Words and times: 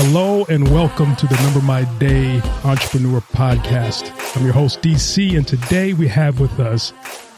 Hello 0.00 0.46
and 0.48 0.72
welcome 0.72 1.16
to 1.16 1.26
the 1.26 1.34
Number 1.42 1.60
My 1.60 1.82
Day 1.98 2.40
Entrepreneur 2.62 3.20
Podcast. 3.20 4.12
I'm 4.36 4.44
your 4.44 4.52
host 4.52 4.80
DC, 4.80 5.36
and 5.36 5.44
today 5.44 5.92
we 5.92 6.06
have 6.06 6.38
with 6.38 6.60
us 6.60 6.92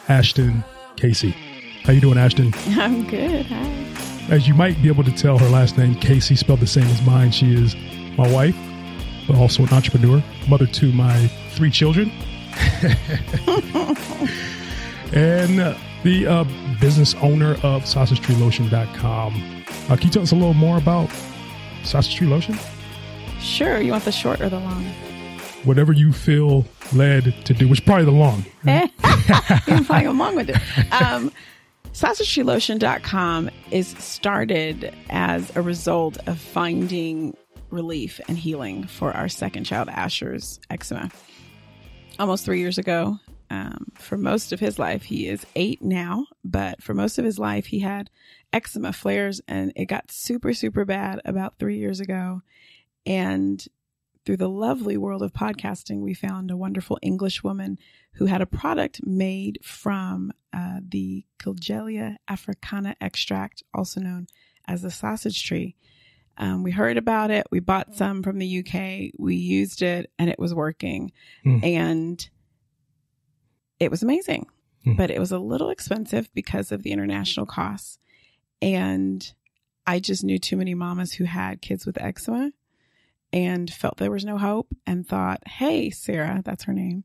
Ashton 0.09 0.62
Cayce. 0.96 1.33
How 1.85 1.95
you 1.95 2.03
doing, 2.03 2.19
Ashton? 2.19 2.53
I'm 2.79 3.07
good. 3.09 3.46
Hi. 3.46 3.65
As 4.29 4.46
you 4.46 4.53
might 4.53 4.81
be 4.83 4.88
able 4.88 5.04
to 5.04 5.11
tell, 5.11 5.38
her 5.38 5.49
last 5.49 5.79
name 5.79 5.95
Cayce 5.95 6.38
spelled 6.38 6.61
the 6.61 6.66
same 6.66 6.84
as 6.84 7.00
mine. 7.07 7.30
She 7.30 7.54
is 7.54 7.75
my 8.18 8.30
wife, 8.30 8.57
but 9.27 9.36
also 9.36 9.62
an 9.62 9.72
entrepreneur, 9.72 10.22
mother 10.46 10.66
to 10.66 10.92
my 10.92 11.29
three 11.52 11.70
children, 11.70 12.11
and 15.14 15.61
uh, 15.61 15.79
the 16.04 16.27
uh, 16.27 16.45
business 16.79 17.14
owner 17.22 17.52
of 17.62 17.84
SausageTreeLotion.com. 17.84 19.64
Uh, 19.88 19.96
can 19.96 20.02
you 20.02 20.11
tell 20.11 20.22
us 20.22 20.32
a 20.32 20.36
little 20.36 20.52
more 20.52 20.77
about 20.77 21.08
Sausage 21.84 22.15
Tree 22.15 22.27
Lotion? 22.27 22.59
Sure. 23.41 23.80
You 23.80 23.93
want 23.93 24.05
the 24.05 24.12
short 24.12 24.41
or 24.41 24.48
the 24.48 24.59
long? 24.61 24.84
Whatever 25.65 25.93
you 25.93 26.12
feel 26.12 26.65
led 26.95 27.34
to 27.45 27.55
do, 27.55 27.69
which 27.69 27.80
is 27.80 27.84
probably 27.84 28.05
the 28.05 28.11
long. 28.11 28.45
You're 29.66 29.85
playing 29.85 30.07
along 30.07 30.37
with 30.37 30.51
it. 30.51 30.57
Um, 30.93 31.33
SausageTreeLotion.com 31.93 33.51
is 33.71 33.88
started 33.98 34.95
as 35.11 35.55
a 35.57 35.62
result 35.62 36.19
of 36.27 36.38
finding 36.38 37.37
relief 37.71 38.21
and 38.29 38.38
healing 38.38 38.87
for 38.87 39.12
our 39.12 39.29
second 39.29 39.65
child, 39.65 39.88
Asher's 39.88 40.60
eczema. 40.71 41.10
Almost 42.19 42.45
three 42.45 42.60
years 42.60 42.79
ago, 42.79 43.19
um, 43.50 43.92
for 43.95 44.16
most 44.16 44.52
of 44.52 44.60
his 44.60 44.78
life, 44.78 45.02
he 45.02 45.27
is 45.27 45.45
eight 45.56 45.82
now, 45.82 46.27
but 46.45 46.82
for 46.82 46.95
most 46.95 47.18
of 47.18 47.24
his 47.24 47.38
life, 47.38 47.66
he 47.66 47.80
had 47.80 48.09
eczema 48.52 48.92
flares 48.92 49.40
and 49.48 49.73
it 49.74 49.86
got 49.86 50.12
super, 50.12 50.54
super 50.54 50.84
bad 50.84 51.20
about 51.24 51.59
three 51.59 51.76
years 51.76 51.98
ago. 51.98 52.42
And 53.04 53.64
through 54.24 54.37
the 54.37 54.48
lovely 54.48 54.96
world 54.96 55.23
of 55.23 55.32
podcasting, 55.32 56.01
we 56.01 56.15
found 56.15 56.51
a 56.51 56.57
wonderful 56.57 56.98
English 57.02 57.42
woman 57.42 57.79
who 58.15 58.26
had 58.26 58.40
a 58.40 58.46
product 58.46 59.04
made 59.04 59.59
from 59.64 60.32
uh, 60.52 60.79
the 60.88 61.24
Kigelia 61.40 62.16
africana 62.29 62.95
extract, 63.01 63.64
also 63.74 64.00
known 64.00 64.28
as 64.69 64.82
the 64.82 64.91
sausage 64.91 65.44
tree. 65.44 65.75
Um, 66.38 66.62
we 66.62 66.70
heard 66.70 66.97
about 66.97 67.31
it. 67.31 67.47
We 67.50 67.60
bought 67.60 67.94
some 67.94 68.22
from 68.22 68.38
the 68.38 68.60
UK. 68.60 69.12
We 69.19 69.34
used 69.34 69.82
it 69.82 70.10
and 70.19 70.31
it 70.31 70.38
was 70.38 70.54
working. 70.54 71.12
Mm. 71.44 71.64
And 71.64 72.31
it 73.81 73.91
was 73.91 74.03
amazing, 74.03 74.47
Mm. 74.86 74.97
but 74.97 75.10
it 75.10 75.19
was 75.19 75.32
a 75.32 75.38
little 75.38 75.69
expensive 75.70 76.32
because 76.32 76.70
of 76.72 76.82
the 76.82 76.92
international 76.92 77.44
costs. 77.47 77.98
And 78.62 79.31
I 79.86 79.98
just 80.00 80.22
knew 80.25 80.38
too 80.38 80.56
many 80.56 80.75
mamas 80.75 81.12
who 81.14 81.25
had 81.25 81.60
kids 81.60 81.84
with 81.84 82.00
eczema 82.00 82.53
and 83.32 83.70
felt 83.70 83.97
there 83.98 84.10
was 84.10 84.25
no 84.25 84.38
hope 84.38 84.75
and 84.86 85.06
thought, 85.06 85.47
hey, 85.47 85.91
Sarah, 85.91 86.41
that's 86.44 86.64
her 86.64 86.72
name, 86.72 87.04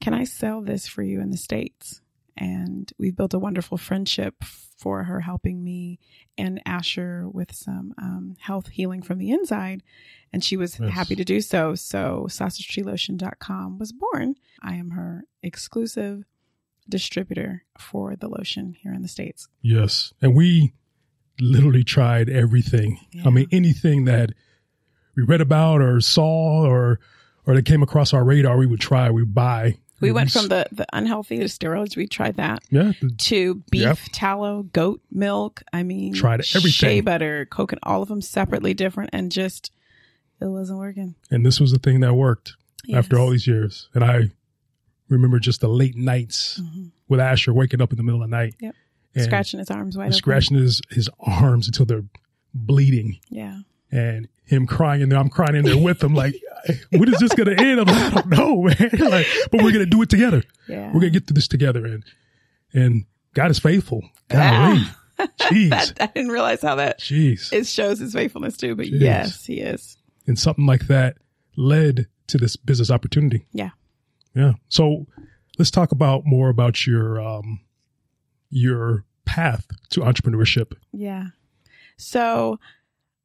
can 0.00 0.14
I 0.14 0.24
sell 0.24 0.60
this 0.62 0.86
for 0.86 1.02
you 1.02 1.20
in 1.20 1.30
the 1.30 1.36
States? 1.36 2.00
And 2.36 2.92
we've 2.98 3.16
built 3.16 3.34
a 3.34 3.38
wonderful 3.38 3.78
friendship 3.78 4.42
for 4.78 5.04
her 5.04 5.20
helping 5.20 5.64
me 5.64 5.98
and 6.36 6.60
Asher 6.66 7.26
with 7.30 7.54
some 7.54 7.94
um, 7.96 8.36
health 8.40 8.68
healing 8.68 9.00
from 9.02 9.18
the 9.18 9.30
inside. 9.30 9.82
And 10.32 10.44
she 10.44 10.56
was 10.56 10.78
Yes. 10.78 10.90
happy 10.92 11.16
to 11.16 11.24
do 11.24 11.40
so. 11.40 11.74
So 11.74 12.26
SausageTreeLotion.com 12.28 13.78
was 13.78 13.92
born. 13.92 14.34
I 14.62 14.74
am 14.74 14.90
her 14.90 15.24
exclusive 15.42 16.24
distributor 16.88 17.64
for 17.78 18.16
the 18.16 18.28
lotion 18.28 18.74
here 18.80 18.92
in 18.92 19.02
the 19.02 19.08
States. 19.08 19.48
Yes. 19.62 20.12
And 20.20 20.34
we 20.34 20.74
literally 21.40 21.84
tried 21.84 22.28
everything. 22.28 22.98
I 23.24 23.30
mean, 23.30 23.46
anything 23.50 24.04
that 24.04 24.30
we 25.16 25.22
read 25.22 25.40
about 25.40 25.80
or 25.80 26.00
saw 26.00 26.66
or 26.66 27.00
or 27.46 27.54
that 27.54 27.64
came 27.64 27.82
across 27.82 28.12
our 28.12 28.24
radar, 28.24 28.56
we 28.58 28.66
would 28.66 28.80
try, 28.80 29.08
we 29.10 29.24
buy. 29.24 29.78
We 30.00 30.12
went 30.12 30.30
from 30.30 30.48
the, 30.48 30.66
the 30.72 30.86
unhealthy 30.92 31.38
to 31.38 31.44
steroids. 31.44 31.96
We 31.96 32.06
tried 32.06 32.36
that. 32.36 32.62
yeah, 32.70 32.92
to 33.18 33.54
beef 33.70 33.82
Yep. 33.82 33.98
tallow, 34.12 34.64
goat 34.64 35.00
milk. 35.10 35.62
I 35.72 35.82
mean, 35.82 36.12
Tried 36.14 36.40
everything. 36.54 36.70
Shea 36.70 37.00
butter, 37.00 37.46
coconut, 37.46 37.80
all 37.82 38.02
of 38.02 38.08
them 38.08 38.20
separately 38.20 38.74
different, 38.74 39.10
and 39.12 39.32
just 39.32 39.70
it 40.40 40.46
wasn't 40.46 40.78
working. 40.78 41.14
and 41.30 41.46
this 41.46 41.58
was 41.60 41.72
the 41.72 41.78
thing 41.78 42.00
that 42.00 42.14
worked 42.14 42.54
after 42.94 43.18
all 43.18 43.30
these 43.30 43.46
years. 43.46 43.88
And 43.94 44.04
I 44.04 44.24
remember 45.08 45.38
just 45.38 45.60
the 45.62 45.68
late 45.68 45.96
nights 45.96 46.60
Mhm. 46.62 46.90
with 47.08 47.20
Asher 47.20 47.54
waking 47.54 47.80
up 47.80 47.90
in 47.92 47.96
the 47.96 48.02
middle 48.02 48.22
of 48.22 48.28
the 48.30 48.36
night, 48.36 48.54
Yep. 48.60 48.74
scratching 49.18 49.60
his 49.60 49.70
arms 49.70 49.96
wide 49.96 50.06
open. 50.06 50.12
scratching 50.12 50.56
his 50.58 50.82
his 50.90 51.08
arms 51.20 51.68
until 51.68 51.86
they're 51.86 52.04
bleeding, 52.52 53.18
Yeah, 53.30 53.60
and 53.90 54.28
him 54.44 54.66
crying 54.66 55.00
in 55.02 55.08
there. 55.08 55.18
I'm 55.18 55.28
crying 55.28 55.56
in 55.56 55.64
there 55.64 55.78
with 55.78 56.02
him, 56.02 56.14
like, 56.14 56.34
when 56.90 57.12
is 57.12 57.18
this 57.20 57.32
going 57.34 57.56
to 57.56 57.62
end? 57.62 57.80
I'm 57.80 57.86
like, 57.86 57.96
I 57.96 58.10
don't 58.20 58.28
know, 58.28 58.62
man. 58.62 58.76
like, 59.10 59.26
but 59.50 59.62
we're 59.62 59.72
going 59.72 59.84
to 59.84 59.86
do 59.86 60.02
it 60.02 60.08
together. 60.10 60.42
yeah. 60.68 60.86
We're 60.88 61.00
gonna 61.00 61.10
get 61.10 61.26
through 61.26 61.34
this 61.34 61.48
together, 61.48 61.84
and 61.86 62.04
and 62.72 63.04
God 63.34 63.50
is 63.50 63.58
faithful. 63.58 64.02
Golly, 64.28 64.82
jeez, 65.38 65.70
that, 65.70 65.92
I 66.00 66.06
didn't 66.06 66.30
realize 66.32 66.62
how 66.62 66.74
that 66.76 67.00
jeez, 67.00 67.52
it 67.52 67.66
shows 67.66 67.98
his 68.00 68.12
faithfulness 68.12 68.56
too. 68.56 68.74
But 68.74 68.86
Jeez. 68.86 69.00
yes, 69.00 69.44
he 69.44 69.60
is. 69.60 69.96
and 70.26 70.38
something 70.38 70.66
like 70.66 70.88
that 70.88 71.16
led 71.56 72.06
to 72.28 72.38
this 72.38 72.56
business 72.56 72.90
opportunity. 72.90 73.46
Yeah. 73.52 73.70
Yeah. 74.34 74.54
So 74.68 75.06
let's 75.58 75.70
talk 75.70 75.92
about 75.92 76.22
more 76.26 76.48
about 76.48 76.86
your 76.86 77.20
um 77.20 77.60
your 78.50 79.04
path 79.24 79.66
to 79.90 80.00
entrepreneurship. 80.00 80.72
Yeah. 80.92 81.26
So, 81.96 82.58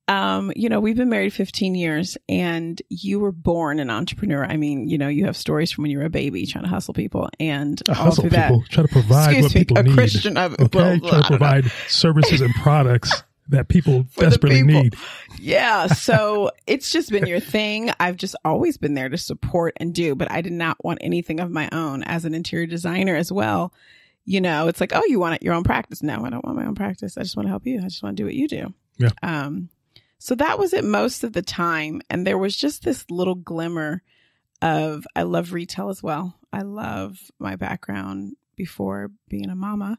um, 0.08 0.52
you 0.56 0.68
know, 0.68 0.80
we've 0.80 0.96
been 0.96 1.10
married 1.10 1.34
15 1.34 1.76
years 1.76 2.18
and 2.28 2.82
you 2.90 3.20
were 3.20 3.32
born 3.32 3.80
an 3.80 3.90
entrepreneur. 3.90 4.44
I 4.44 4.58
mean, 4.58 4.90
you 4.90 4.98
know, 4.98 5.08
you 5.08 5.26
have 5.26 5.38
stories 5.38 5.72
from 5.72 5.84
when 5.84 5.92
you 5.92 6.00
were 6.00 6.06
a 6.06 6.10
baby 6.10 6.46
trying 6.46 6.64
to 6.64 6.70
hustle 6.70 6.94
people 6.94 7.30
and 7.40 7.82
hustle 7.88 8.24
people, 8.24 8.60
that. 8.60 8.70
try 8.70 8.84
to 8.84 8.90
provide 8.90 9.42
what 9.42 9.54
me, 9.54 9.60
people 9.62 9.78
a 9.78 9.84
need. 9.84 9.94
Christian. 9.94 10.38
Of, 10.38 10.54
okay, 10.60 10.70
well, 10.78 11.00
try 11.00 11.10
to 11.10 11.18
know. 11.18 11.28
provide 11.28 11.72
services 11.88 12.42
and 12.42 12.54
products 12.56 13.24
that 13.50 13.68
people 13.68 14.04
desperately 14.18 14.64
people. 14.64 14.84
need. 14.84 14.96
Yeah. 15.40 15.88
So 16.02 16.52
it's 16.68 16.92
just 16.92 17.12
been 17.12 17.28
your 17.28 17.40
thing. 17.40 17.92
I've 18.00 18.18
just 18.18 18.36
always 18.44 18.78
been 18.78 18.96
there 18.96 19.10
to 19.10 19.18
support 19.18 19.74
and 19.78 19.94
do, 19.94 20.16
but 20.16 20.32
I 20.32 20.42
did 20.42 20.54
not 20.54 20.84
want 20.84 21.00
anything 21.02 21.40
of 21.40 21.52
my 21.52 21.70
own 21.72 22.04
as 22.04 22.26
an 22.26 22.34
interior 22.34 22.66
designer 22.66 23.16
as 23.16 23.32
well. 23.32 23.72
You 24.26 24.42
know, 24.42 24.68
it's 24.68 24.82
like, 24.82 24.94
oh, 24.94 25.04
you 25.06 25.20
want 25.20 25.42
your 25.42 25.54
own 25.54 25.64
practice? 25.64 26.04
No, 26.04 26.26
I 26.26 26.30
don't 26.30 26.44
want 26.44 26.58
my 26.58 26.66
own 26.66 26.76
practice. 26.76 27.18
I 27.18 27.22
just 27.22 27.38
want 27.38 27.46
to 27.46 27.50
help 27.50 27.66
you. 27.66 27.80
I 27.80 27.84
just 27.84 28.04
want 28.04 28.18
to 28.18 28.22
do 28.22 28.26
what 28.26 28.36
you 28.36 28.48
do. 28.48 28.74
Yeah. 28.98 29.10
Um, 29.24 29.70
so 30.22 30.36
that 30.36 30.60
was 30.60 30.72
it 30.72 30.84
most 30.84 31.24
of 31.24 31.34
the 31.34 31.42
time. 31.42 32.00
And 32.08 32.28
there 32.28 32.38
was 32.38 32.56
just 32.56 32.84
this 32.84 33.10
little 33.10 33.34
glimmer 33.34 34.04
of 34.62 35.08
I 35.16 35.24
love 35.24 35.52
retail 35.52 35.90
as 35.90 36.04
well. 36.04 36.38
I 36.54 36.62
love 36.62 37.18
my 37.40 37.56
background 37.56 38.36
before 38.56 39.10
being 39.30 39.50
a 39.50 39.56
mama 39.56 39.98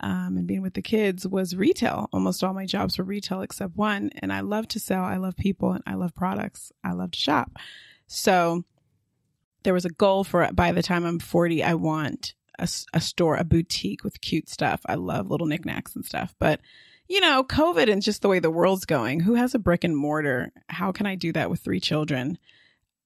um, 0.00 0.36
and 0.36 0.46
being 0.46 0.60
with 0.60 0.74
the 0.74 0.82
kids 0.82 1.26
was 1.26 1.56
retail. 1.56 2.10
Almost 2.12 2.44
all 2.44 2.52
my 2.52 2.66
jobs 2.66 2.98
were 2.98 3.04
retail 3.04 3.40
except 3.40 3.74
one. 3.74 4.10
And 4.18 4.34
I 4.34 4.40
love 4.40 4.68
to 4.68 4.78
sell. 4.78 5.02
I 5.02 5.16
love 5.16 5.34
people 5.34 5.72
and 5.72 5.82
I 5.86 5.94
love 5.94 6.14
products. 6.14 6.70
I 6.84 6.92
love 6.92 7.12
to 7.12 7.18
shop. 7.18 7.52
So 8.06 8.64
there 9.62 9.72
was 9.72 9.86
a 9.86 9.90
goal 9.90 10.24
for 10.24 10.46
by 10.52 10.72
the 10.72 10.82
time 10.82 11.06
I'm 11.06 11.18
40, 11.18 11.64
I 11.64 11.72
want 11.72 12.34
a 12.58 13.00
store, 13.00 13.36
a 13.36 13.44
boutique 13.44 14.04
with 14.04 14.20
cute 14.20 14.50
stuff. 14.50 14.82
I 14.84 14.96
love 14.96 15.30
little 15.30 15.46
knickknacks 15.46 15.96
and 15.96 16.04
stuff. 16.04 16.34
But, 16.38 16.60
you 17.08 17.20
know, 17.20 17.44
COVID 17.44 17.90
and 17.90 18.02
just 18.02 18.22
the 18.22 18.28
way 18.28 18.38
the 18.38 18.50
world's 18.50 18.86
going, 18.86 19.20
who 19.20 19.34
has 19.34 19.54
a 19.54 19.58
brick 19.58 19.84
and 19.84 19.96
mortar? 19.96 20.52
How 20.68 20.92
can 20.92 21.06
I 21.06 21.14
do 21.14 21.32
that 21.32 21.50
with 21.50 21.60
three 21.60 21.80
children? 21.80 22.38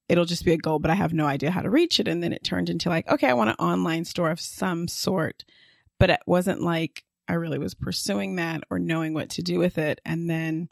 It'll 0.07 0.25
just 0.25 0.45
be 0.45 0.53
a 0.53 0.57
goal, 0.57 0.79
but 0.79 0.91
I 0.91 0.95
have 0.95 1.13
no 1.13 1.25
idea 1.25 1.51
how 1.51 1.61
to 1.61 1.69
reach 1.69 1.99
it. 1.99 2.07
And 2.07 2.23
then 2.23 2.33
it 2.33 2.43
turned 2.43 2.69
into 2.69 2.89
like, 2.89 3.07
okay, 3.07 3.27
I 3.27 3.33
want 3.33 3.51
an 3.51 3.55
online 3.57 4.05
store 4.05 4.31
of 4.31 4.39
some 4.39 4.87
sort 4.87 5.43
but 5.99 6.09
it 6.09 6.21
wasn't 6.25 6.61
like 6.61 7.03
I 7.27 7.33
really 7.33 7.59
was 7.59 7.75
pursuing 7.75 8.37
that 8.37 8.63
or 8.71 8.79
knowing 8.79 9.13
what 9.13 9.29
to 9.31 9.43
do 9.43 9.59
with 9.59 9.77
it. 9.77 10.01
And 10.03 10.29
then 10.29 10.69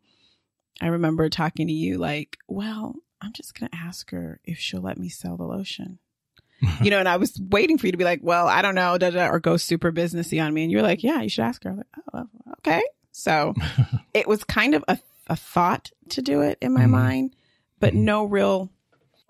I 0.82 0.88
remember 0.88 1.30
talking 1.30 1.68
to 1.68 1.74
you 1.74 1.98
like, 1.98 2.38
well, 2.48 2.96
I'm 3.22 3.34
just 3.34 3.60
going 3.60 3.70
to 3.70 3.78
ask 3.78 4.10
her 4.12 4.40
if 4.44 4.58
she'll 4.58 4.82
let 4.82 4.98
me 4.98 5.10
sell 5.10 5.38
the 5.38 5.44
lotion. 5.44 6.00
you 6.82 6.90
know, 6.90 6.98
and 6.98 7.08
I 7.08 7.18
was 7.18 7.40
waiting 7.40 7.78
for 7.78 7.86
you 7.86 7.92
to 7.92 7.98
be 7.98 8.04
like, 8.04 8.22
well, 8.24 8.48
I 8.48 8.64
don't 8.64 8.74
know, 8.74 8.98
da, 8.98 9.12
da, 9.12 9.28
or 9.28 9.40
go 9.40 9.58
super 9.58 9.92
businessy 9.92 10.44
on 10.44 10.52
me. 10.54 10.64
And 10.64 10.72
you're 10.72 10.82
like, 10.82 11.04
yeah, 11.04 11.22
you 11.22 11.30
should 11.30 11.44
ask 11.44 11.64
her. 11.64 11.70
I 11.70 11.74
was 11.74 11.84
like, 11.84 12.04
oh, 12.14 12.52
okay. 12.60 12.84
So 13.18 13.54
it 14.14 14.28
was 14.28 14.44
kind 14.44 14.76
of 14.76 14.84
a, 14.88 15.00
a 15.28 15.36
thought 15.36 15.92
to 16.10 16.22
do 16.22 16.42
it 16.42 16.58
in 16.62 16.72
my 16.74 16.86
Mhm. 16.86 16.90
mind, 16.92 17.36
but 17.80 17.94
Mhm. 17.94 18.02
no 18.02 18.24
real 18.26 18.70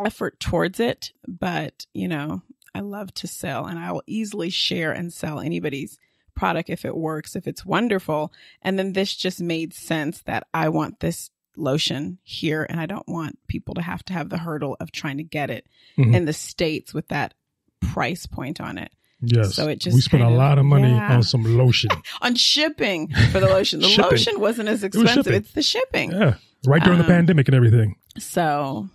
effort 0.06 0.40
towards 0.40 0.80
it. 0.80 1.14
But, 1.28 1.86
you 1.94 2.08
know, 2.08 2.42
I 2.76 2.82
love 2.82 3.14
to 3.16 3.28
sell 3.28 3.66
and 3.66 3.80
I 3.80 3.92
will 3.94 4.04
easily 4.06 4.50
share 4.50 4.92
and 4.92 5.12
sell 5.14 5.40
anybody's 5.40 5.98
product 6.36 6.70
if 6.70 6.86
it 6.86 6.96
works, 6.96 7.36
if 7.36 7.48
it's 7.48 7.66
wonderful. 7.66 8.32
And 8.62 8.78
then 8.78 8.94
this 8.94 9.16
just 9.16 9.42
made 9.42 9.74
sense 9.74 10.22
that 10.24 10.46
I 10.54 10.70
want 10.70 11.00
this 11.00 11.32
lotion 11.56 12.20
here 12.24 12.68
and 12.70 12.80
I 12.80 12.86
don't 12.86 13.08
want 13.08 13.40
people 13.48 13.74
to 13.76 13.82
have 13.82 14.04
to 14.06 14.14
have 14.14 14.30
the 14.30 14.38
hurdle 14.38 14.78
of 14.80 14.92
trying 14.92 15.18
to 15.18 15.24
get 15.24 15.50
it 15.50 15.66
Mhm. 15.98 16.14
in 16.14 16.26
the 16.26 16.34
States 16.34 16.94
with 16.94 17.08
that 17.08 17.34
price 17.80 18.26
point 18.28 18.60
on 18.62 18.78
it. 18.78 18.92
Yes. 19.22 19.56
So 19.56 19.68
it 19.68 19.80
just 19.80 19.96
we 19.96 20.02
spent 20.02 20.24
a 20.24 20.30
lot 20.30 20.60
of 20.60 20.66
money 20.66 20.90
yeah. 20.90 21.16
on 21.16 21.24
some 21.24 21.44
lotion. 21.58 21.90
On 22.22 22.36
shipping 22.36 23.12
for 23.32 23.40
the 23.40 23.48
lotion. 23.48 23.80
The 23.80 23.88
lotion 23.98 24.40
wasn't 24.40 24.70
as 24.70 24.84
expensive. 24.84 25.28
It's 25.34 25.52
the 25.54 25.64
shipping. 25.64 26.12
yeah. 26.12 26.36
right 26.68 26.84
during 26.84 27.00
the 27.00 27.06
Um, 27.06 27.10
pandemic 27.12 27.48
and 27.48 27.56
everything. 27.56 27.96
So, 28.20 28.90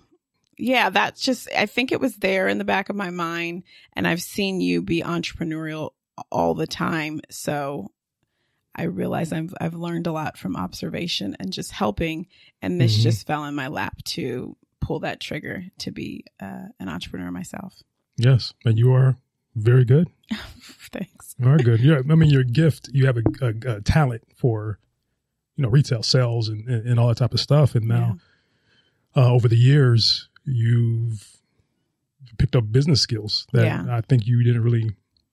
yeah, 0.59 0.91
that's 0.91 1.21
just, 1.23 1.49
I 1.57 1.67
think 1.67 1.91
it 1.91 2.01
was 2.01 2.17
there 2.17 2.47
in 2.49 2.59
the 2.59 2.65
back 2.65 2.89
of 2.89 2.95
my 2.97 3.11
mind. 3.11 3.65
And 3.95 4.07
I've 4.07 4.23
seen 4.23 4.61
you 4.61 4.81
be 4.83 5.03
entrepreneurial 5.03 5.91
all 6.31 6.55
the 6.55 6.67
time. 6.69 7.21
So 7.31 7.91
I 8.77 8.85
realize 8.85 9.33
I've, 9.33 9.53
I've 9.61 9.75
learned 9.75 10.07
a 10.07 10.13
lot 10.13 10.39
from 10.39 10.57
observation 10.57 11.37
and 11.41 11.53
just 11.53 11.73
helping. 11.73 12.27
And 12.61 12.81
this 12.81 12.97
Mhm. 12.99 13.03
just 13.03 13.27
fell 13.27 13.45
in 13.45 13.55
my 13.57 13.69
lap 13.69 14.03
to 14.05 14.57
pull 14.81 15.01
that 15.01 15.21
trigger 15.21 15.65
to 15.79 15.91
be 15.91 16.25
uh, 16.41 16.67
an 16.79 16.89
entrepreneur 16.89 17.31
myself. 17.31 17.83
Yes, 18.17 18.53
and 18.65 18.79
you 18.79 18.93
are 18.93 19.17
very 19.55 19.85
good. 19.85 20.09
Thanks. 20.93 21.35
You 21.39 21.49
are 21.49 21.59
good. 21.59 21.81
Yeah, 21.81 21.99
I 21.99 22.15
mean, 22.15 22.31
your 22.31 22.45
gift. 22.45 22.89
You 22.93 23.07
have 23.07 23.17
a, 23.19 23.23
a, 23.41 23.77
a 23.77 23.81
talent 23.81 24.23
for, 24.37 24.79
you 25.57 25.63
know, 25.63 25.69
retail 25.69 26.03
sales 26.03 26.49
and, 26.49 26.69
and, 26.69 26.87
and 26.87 27.01
all 27.01 27.09
that 27.09 27.17
type 27.19 27.35
of 27.35 27.41
stuff. 27.41 27.75
And 27.75 27.87
now, 27.89 28.19
uh, 29.17 29.33
over 29.33 29.49
the 29.49 29.57
years, 29.57 30.29
you've 30.45 31.27
picked 32.39 32.57
up 32.57 32.71
business 32.73 33.01
skills 33.01 33.47
that 33.53 33.65
Yeah. 33.65 33.87
I 33.91 34.01
think 34.01 34.27
you 34.27 34.43
didn't 34.43 34.63
really 34.63 34.91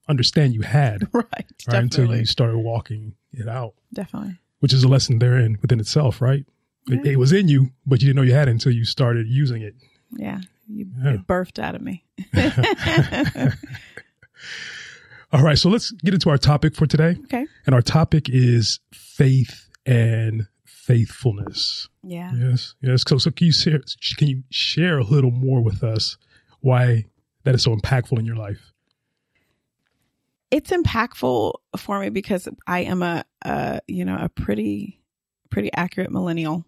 understand 0.07 0.54
you 0.54 0.62
had 0.62 1.07
Right. 1.13 1.25
right 1.68 1.83
until 1.83 2.16
you 2.16 2.25
started 2.25 2.57
walking 2.57 3.16
it 3.31 3.48
out, 3.48 3.74
Definitely. 3.94 4.38
which 4.60 4.74
is 4.74 4.83
a 4.83 4.88
lesson 4.88 5.19
therein 5.19 5.57
within 5.62 5.80
itself, 5.80 6.21
right? 6.21 6.45
It, 6.88 7.06
it 7.06 7.16
was 7.18 7.31
in 7.31 7.48
you, 7.48 7.69
but 7.86 8.01
you 8.01 8.07
didn't 8.07 8.16
know 8.18 8.21
you 8.24 8.33
had 8.33 8.48
it 8.48 8.51
until 8.51 8.71
you 8.71 8.83
started 8.86 9.27
using 9.27 9.62
it. 9.62 9.75
Yeah. 10.16 10.42
You 10.68 10.88
Yeah. 11.04 11.13
it 11.16 11.27
birthed 11.27 11.60
out 11.60 11.75
of 11.75 11.81
me. 11.81 12.04
All 15.31 15.44
right, 15.44 15.58
so 15.58 15.70
let's 15.70 15.92
get 15.92 16.14
into 16.14 16.30
our 16.30 16.38
topic 16.38 16.76
for 16.76 16.88
today. 16.88 17.18
okay. 17.26 17.46
And 17.66 17.76
our 17.76 17.81
topic 17.81 18.30
is 18.30 18.80
faith 18.94 19.70
and 19.86 20.48
faithfulness. 20.66 21.88
Yeah. 22.04 22.31
Yes, 22.34 22.74
yes. 22.81 23.04
So, 23.08 23.18
so 23.20 23.30
can 23.30 23.46
you 23.48 23.54
share, 23.54 23.81
can 24.18 24.28
you 24.28 24.44
share 24.50 24.98
a 24.98 25.04
little 25.04 25.31
more 25.31 25.62
with 25.62 25.84
us 25.84 26.18
why 26.62 27.06
that 27.44 27.54
is 27.54 27.64
so 27.64 27.76
impactful 27.76 28.18
in 28.18 28.26
your 28.26 28.36
life? 28.36 28.74
it's 30.52 30.72
impactful 30.72 31.54
for 31.78 32.00
me 32.00 32.10
because 32.10 32.48
I 32.66 32.80
am 32.80 33.04
a, 33.04 33.24
a 33.44 33.81
you 33.88 34.06
know 34.06 34.18
a 34.20 34.30
pretty 34.30 35.00
pretty 35.50 35.72
accurate 35.74 36.12
millennial, 36.12 36.66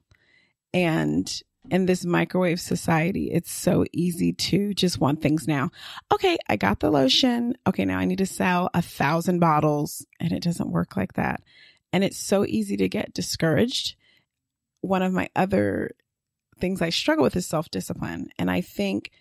and 0.73 1.41
in 1.69 1.85
this 1.85 2.05
microwave 2.05 2.59
society, 2.59 3.31
it's 3.31 3.51
so 3.51 3.85
easy 3.91 4.33
to 4.33 4.73
just 4.73 4.99
want 4.99 5.21
things 5.21 5.47
now. 5.47 5.69
Okay, 6.11 6.37
I 6.49 6.55
got 6.55 6.79
the 6.79 6.89
lotion. 6.89 7.55
Okay, 7.67 7.85
now 7.85 7.99
I 7.99 8.05
need 8.05 8.17
to 8.17 8.25
sell 8.25 8.69
a 8.73 8.81
thousand 8.81 9.39
bottles, 9.39 10.05
and 10.19 10.31
it 10.31 10.43
doesn't 10.43 10.71
work 10.71 10.97
like 10.97 11.13
that. 11.13 11.41
And 11.93 12.03
it's 12.03 12.17
so 12.17 12.45
easy 12.45 12.77
to 12.77 12.89
get 12.89 13.13
discouraged. 13.13 13.95
One 14.81 15.03
of 15.03 15.13
my 15.13 15.29
other 15.35 15.91
things 16.59 16.81
I 16.81 16.89
struggle 16.89 17.23
with 17.23 17.35
is 17.35 17.45
self 17.45 17.69
discipline, 17.69 18.29
and 18.39 18.49
I 18.49 18.61
think 18.61 19.11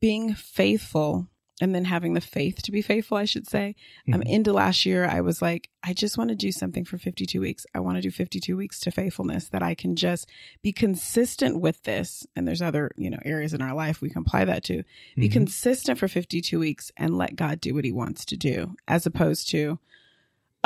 being 0.00 0.34
faithful 0.34 1.28
and 1.60 1.74
then 1.74 1.84
having 1.86 2.12
the 2.14 2.20
faith 2.20 2.62
to 2.62 2.70
be 2.72 2.82
faithful, 2.82 3.16
I 3.16 3.24
should 3.24 3.48
say. 3.48 3.74
Um, 4.12 4.20
Mhm. 4.20 4.26
into 4.28 4.52
last 4.52 4.84
year, 4.84 5.06
I 5.06 5.20
was 5.22 5.40
like, 5.40 5.70
I 5.82 5.94
just 5.94 6.18
want 6.18 6.28
to 6.28 6.36
do 6.36 6.52
something 6.52 6.84
for 6.84 6.98
52 6.98 7.40
weeks. 7.40 7.64
I 7.74 7.80
want 7.80 7.96
to 7.96 8.02
do 8.02 8.10
52 8.10 8.56
weeks 8.56 8.78
to 8.80 8.90
faithfulness 8.90 9.48
that 9.48 9.62
I 9.62 9.74
can 9.74 9.96
just 9.96 10.28
be 10.62 10.72
consistent 10.72 11.60
with 11.60 11.82
this. 11.84 12.26
And 12.36 12.46
there's 12.46 12.60
other, 12.62 12.90
you 12.96 13.08
know, 13.08 13.20
areas 13.24 13.54
in 13.54 13.62
our 13.62 13.74
life 13.74 14.00
we 14.02 14.10
can 14.10 14.22
apply 14.22 14.44
that 14.44 14.64
to. 14.64 14.82
Be 15.16 15.28
Mhm. 15.28 15.32
consistent 15.32 15.98
for 15.98 16.08
52 16.08 16.58
weeks 16.58 16.92
and 16.96 17.16
let 17.16 17.36
God 17.36 17.60
do 17.60 17.74
what 17.74 17.84
he 17.84 17.92
wants 17.92 18.24
to 18.26 18.36
do, 18.36 18.76
as 18.86 19.06
opposed 19.06 19.48
to, 19.50 19.78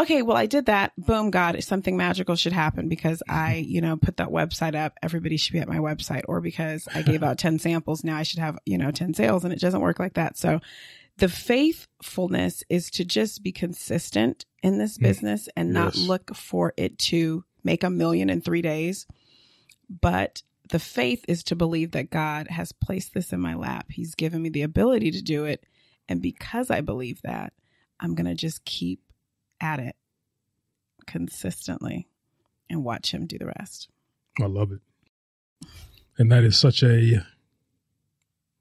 okay, 0.00 0.22
well, 0.22 0.36
I 0.36 0.46
did 0.46 0.66
that. 0.66 0.92
Boom, 0.98 1.30
God, 1.30 1.62
something 1.62 1.96
magical 1.96 2.36
should 2.36 2.52
happen 2.52 2.88
because 2.88 3.22
I, 3.28 3.54
you 3.66 3.80
know, 3.80 3.96
put 3.96 4.16
that 4.18 4.28
website 4.28 4.74
up. 4.74 4.98
Everybody 5.02 5.36
should 5.36 5.52
be 5.52 5.58
at 5.60 5.68
my 5.68 5.78
website. 5.78 6.22
Or 6.28 6.40
because 6.40 6.88
I 6.94 7.02
gave 7.02 7.22
out 7.22 7.38
10 7.46 7.58
samples. 7.58 8.04
Now 8.04 8.16
I 8.16 8.22
should 8.22 8.40
have, 8.40 8.58
you 8.66 8.78
know, 8.78 8.90
10 8.90 9.14
sales. 9.14 9.44
And 9.44 9.52
it 9.52 9.60
doesn't 9.60 9.80
work 9.80 9.98
like 9.98 10.14
that. 10.14 10.36
So 10.36 10.60
the 11.18 11.28
faithfulness 11.28 12.62
is 12.68 12.90
to 12.92 13.04
just 13.04 13.42
be 13.42 13.52
consistent 13.52 14.44
in 14.62 14.78
this 14.78 14.98
Mm. 14.98 15.02
business 15.02 15.48
and 15.56 15.72
not 15.72 15.94
Yes. 15.94 15.96
look 16.08 16.34
for 16.34 16.72
it 16.76 16.98
to 16.98 17.44
make 17.62 17.82
a 17.84 17.90
million 17.90 18.30
in 18.30 18.40
three 18.40 18.62
days. 18.62 19.06
But 19.88 20.42
the 20.68 20.78
faith 20.78 21.24
is 21.28 21.42
to 21.44 21.56
believe 21.56 21.90
that 21.92 22.10
God 22.10 22.48
has 22.48 22.72
placed 22.72 23.12
this 23.12 23.32
in 23.32 23.40
my 23.40 23.54
lap. 23.54 23.86
He's 23.90 24.14
given 24.14 24.40
me 24.42 24.48
the 24.48 24.62
ability 24.62 25.10
to 25.12 25.22
do 25.22 25.44
it. 25.44 25.64
And 26.08 26.22
because 26.22 26.70
I 26.70 26.80
believe 26.80 27.20
that, 27.22 27.52
I'm 27.98 28.14
going 28.14 28.26
to 28.26 28.34
just 28.34 28.64
keep 28.64 29.00
at 29.60 29.78
it 29.80 29.96
consistently 31.06 32.08
and 32.68 32.84
watch 32.84 33.12
him 33.12 33.26
do 33.26 33.38
the 33.38 33.52
rest. 33.58 33.88
I 34.40 34.46
love 34.46 34.72
it. 34.72 34.80
And 36.18 36.30
that 36.30 36.44
is 36.44 36.58
such 36.58 36.82
a 36.82 37.24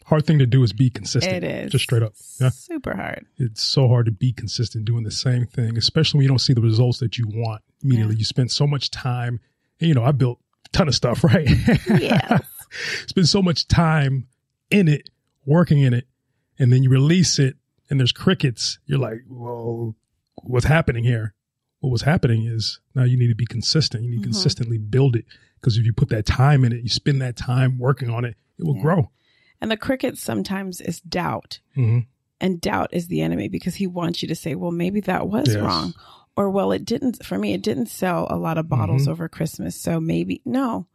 hard 0.05 0.25
thing 0.25 0.39
to 0.39 0.45
do 0.45 0.63
is 0.63 0.73
be 0.73 0.89
consistent. 0.89 1.43
It 1.43 1.43
is 1.43 1.71
Just 1.71 1.83
straight 1.83 2.01
up. 2.01 2.13
Yeah. 2.39 2.49
super 2.49 2.95
hard. 2.95 3.25
It's 3.37 3.61
so 3.61 3.87
hard 3.87 4.07
to 4.07 4.11
be 4.11 4.33
consistent 4.33 4.85
doing 4.85 5.03
the 5.03 5.11
same 5.11 5.45
thing, 5.45 5.77
especially 5.77 6.17
when 6.17 6.23
you 6.23 6.29
don't 6.29 6.39
see 6.39 6.53
the 6.53 6.61
results 6.61 6.99
that 6.99 7.17
you 7.17 7.25
want 7.27 7.61
immediately. 7.83 8.15
Yeah. 8.15 8.19
You 8.19 8.25
spend 8.25 8.51
so 8.51 8.65
much 8.65 8.89
time. 8.91 9.39
And, 9.79 9.87
you 9.87 9.93
know, 9.93 10.03
I 10.03 10.11
built 10.11 10.39
a 10.65 10.69
ton 10.69 10.87
of 10.87 10.95
stuff, 10.95 11.23
right? 11.23 11.47
Yeah. 11.87 12.39
spend 13.07 13.27
so 13.29 13.41
much 13.41 13.67
time 13.67 14.27
in 14.71 14.87
it, 14.87 15.09
working 15.45 15.79
in 15.81 15.93
it, 15.93 16.07
and 16.57 16.73
then 16.73 16.81
you 16.83 16.89
release 16.89 17.37
it 17.39 17.55
and 17.89 17.99
there's 17.99 18.11
crickets. 18.11 18.79
You're 18.85 18.99
like, 18.99 19.21
well, 19.27 19.95
what's 20.43 20.65
happening 20.65 21.03
here? 21.03 21.33
What 21.79 21.89
was 21.91 22.01
happening 22.01 22.45
is 22.45 22.79
now 22.95 23.03
you 23.03 23.17
need 23.17 23.27
to 23.29 23.35
be 23.35 23.45
consistent. 23.45 24.03
You 24.03 24.09
need 24.11 24.15
to 24.17 24.29
Mhm. 24.29 24.33
consistently 24.33 24.77
build 24.77 25.15
it 25.15 25.25
because 25.55 25.77
if 25.77 25.85
you 25.85 25.93
put 25.93 26.09
that 26.09 26.25
time 26.25 26.63
in 26.65 26.71
it, 26.73 26.83
you 26.83 26.89
spend 26.89 27.21
that 27.21 27.35
time 27.37 27.77
working 27.77 28.09
on 28.09 28.25
it, 28.25 28.35
it 28.57 28.63
will 28.65 28.75
Yeah. 28.75 28.81
grow. 28.81 29.11
And 29.61 29.69
the 29.71 29.77
crickets 29.77 30.21
sometimes 30.21 30.79
is 30.81 30.99
doubt. 31.01 31.59
hmm 31.75 31.99
And 32.41 32.61
doubt 32.61 32.93
is 32.93 33.07
the 33.07 33.21
enemy 33.21 33.49
because 33.49 33.75
he 33.75 33.85
wants 33.87 34.21
you 34.21 34.27
to 34.29 34.35
say, 34.35 34.55
well, 34.55 34.71
maybe 34.71 35.01
that 35.01 35.27
was 35.27 35.49
Yes. 35.49 35.57
wrong. 35.57 35.93
Or, 36.37 36.49
well, 36.49 36.71
it 36.71 36.85
didn't, 36.85 37.25
for 37.25 37.37
me, 37.37 37.51
it 37.53 37.61
didn't 37.61 37.87
sell 37.87 38.27
a 38.29 38.37
lot 38.37 38.57
of 38.57 38.69
bottles 38.69 39.01
Mm-hmm. 39.01 39.11
over 39.11 39.27
Christmas. 39.27 39.75
So 39.75 39.99
maybe, 39.99 40.41
no, 40.45 40.87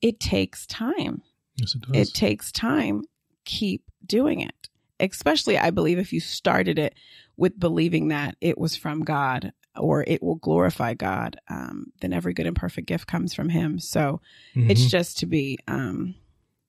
it 0.00 0.18
takes 0.20 0.66
time. 0.66 1.20
Yes, 1.56 1.74
it 1.74 1.82
does. 1.82 1.94
It 1.94 2.14
takes 2.14 2.50
time. 2.50 3.04
Keep 3.44 3.90
doing 4.06 4.40
it. 4.40 4.69
Especially, 5.00 5.58
I 5.58 5.70
believe, 5.70 5.98
if 5.98 6.12
you 6.12 6.20
started 6.20 6.78
it 6.78 6.94
with 7.36 7.58
believing 7.58 8.08
that 8.08 8.36
it 8.40 8.58
was 8.58 8.76
from 8.76 9.02
God 9.02 9.52
or 9.76 10.04
it 10.06 10.22
will 10.22 10.34
glorify 10.36 10.94
God, 10.94 11.36
um, 11.48 11.86
then 12.00 12.12
every 12.12 12.34
good 12.34 12.46
and 12.46 12.56
perfect 12.56 12.86
gift 12.86 13.06
comes 13.06 13.32
from 13.34 13.48
Him. 13.48 13.78
So 13.78 14.20
it's 14.54 14.84
Mhm. 14.86 14.90
just 14.90 15.18
to 15.18 15.26
be, 15.26 15.58
um, 15.68 16.14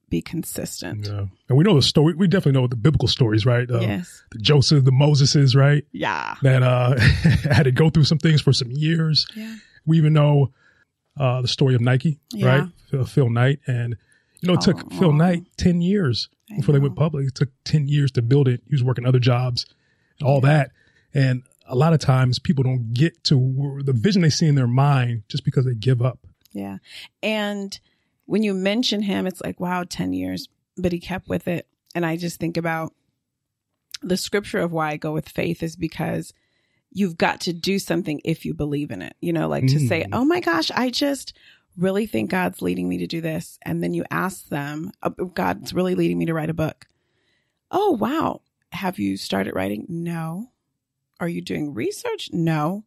be 0.09 0.21
consistent. 0.21 1.07
yeah. 1.07 1.25
And 1.49 1.57
we 1.57 1.63
know 1.63 1.73
the 1.75 1.81
story. 1.81 2.13
We 2.13 2.27
definitely 2.27 2.59
know 2.59 2.67
the 2.67 2.75
biblical 2.75 3.07
stories, 3.07 3.45
right? 3.45 3.69
Uh, 3.69 3.79
Yes. 3.79 4.23
The 4.31 4.39
Joseph, 4.39 4.83
the 4.83 4.91
Moseses, 4.91 5.55
right? 5.55 5.85
Yeah. 5.93 6.35
That 6.41 6.63
uh, 6.63 6.99
had 7.49 7.63
to 7.63 7.71
go 7.71 7.89
through 7.89 8.03
some 8.03 8.17
things 8.17 8.41
for 8.41 8.51
some 8.53 8.71
years. 8.71 9.25
Yeah. 9.35 9.55
We 9.85 9.97
even 9.97 10.13
know 10.13 10.51
uh, 11.17 11.41
the 11.41 11.47
story 11.47 11.75
of 11.75 11.81
Nike, 11.81 12.19
Yeah. 12.33 12.45
right? 12.45 12.69
Phil, 12.89 13.05
Phil 13.05 13.29
Knight. 13.29 13.59
And, 13.67 13.95
you 14.41 14.47
know, 14.47 14.53
it 14.53 14.61
took 14.61 14.83
Oh, 14.85 14.97
Phil. 14.99 15.13
Knight 15.13 15.43
10 15.57 15.81
years 15.81 16.29
I 16.51 16.55
before 16.57 16.73
they 16.73 16.79
went 16.79 16.95
public. 16.95 17.27
It 17.27 17.35
took 17.35 17.49
10 17.65 17.87
years 17.87 18.11
to 18.11 18.21
build 18.21 18.47
it. 18.47 18.61
He 18.67 18.73
was 18.75 18.83
working 18.83 19.05
other 19.05 19.19
jobs 19.19 19.65
and 20.19 20.27
all 20.27 20.41
that. 20.41 20.71
And 21.13 21.43
a 21.67 21.75
lot 21.75 21.93
of 21.93 21.99
times 21.99 22.39
people 22.39 22.63
don't 22.63 22.93
get 22.93 23.23
to 23.25 23.81
the 23.83 23.93
vision 23.93 24.21
they 24.21 24.29
see 24.29 24.47
in 24.47 24.55
their 24.55 24.67
mind 24.67 25.23
just 25.27 25.43
because 25.45 25.65
they 25.65 25.75
give 25.75 26.01
up. 26.01 26.19
Yeah. 26.51 26.77
And 27.23 27.79
when 28.25 28.43
you 28.43 28.53
mention 28.53 29.01
him, 29.03 29.25
it's 29.27 29.41
like, 29.41 29.59
wow, 29.59 29.83
10 29.87 30.13
years, 30.13 30.47
but 30.77 30.91
he 30.91 30.99
kept 30.99 31.27
with 31.27 31.47
it. 31.47 31.67
And 31.95 32.05
I 32.05 32.17
just 32.17 32.39
think 32.39 32.57
about 32.57 32.93
the 34.01 34.17
scripture 34.17 34.59
of 34.59 34.71
why 34.71 34.91
I 34.91 34.97
go 34.97 35.11
with 35.13 35.29
faith 35.29 35.61
is 35.63 35.75
because 35.75 36.33
you've 36.91 37.17
got 37.17 37.41
to 37.41 37.53
do 37.53 37.79
something 37.79 38.19
if 38.25 38.43
you 38.45 38.53
believe 38.53 38.91
in 38.91 39.01
it. 39.01 39.15
You 39.21 39.31
know, 39.33 39.47
like 39.47 39.67
to 39.67 39.79
say, 39.79 40.03
Mm. 40.03 40.09
oh 40.13 40.25
my 40.25 40.39
gosh, 40.39 40.71
I 40.71 40.89
just 40.89 41.33
really 41.77 42.05
think 42.05 42.29
God's 42.29 42.61
leading 42.61 42.87
me 42.89 42.97
to 42.99 43.07
do 43.07 43.21
this. 43.21 43.57
And 43.63 43.81
then 43.83 43.93
you 43.93 44.03
ask 44.11 44.47
them, 44.49 44.91
"Oh, 45.03 45.09
God's 45.25 45.73
really 45.73 45.95
leading 45.95 46.17
me 46.17 46.25
to 46.25 46.33
write 46.33 46.49
a 46.49 46.53
book. 46.53 46.87
Oh, 47.71 47.91
wow. 47.91 48.41
Have 48.73 48.99
you 48.99 49.17
started 49.17 49.55
writing? 49.55 49.85
No. 49.87 50.51
Are 51.19 51.29
you 51.29 51.41
doing 51.41 51.73
research? 51.73 52.29
No. 52.33 52.83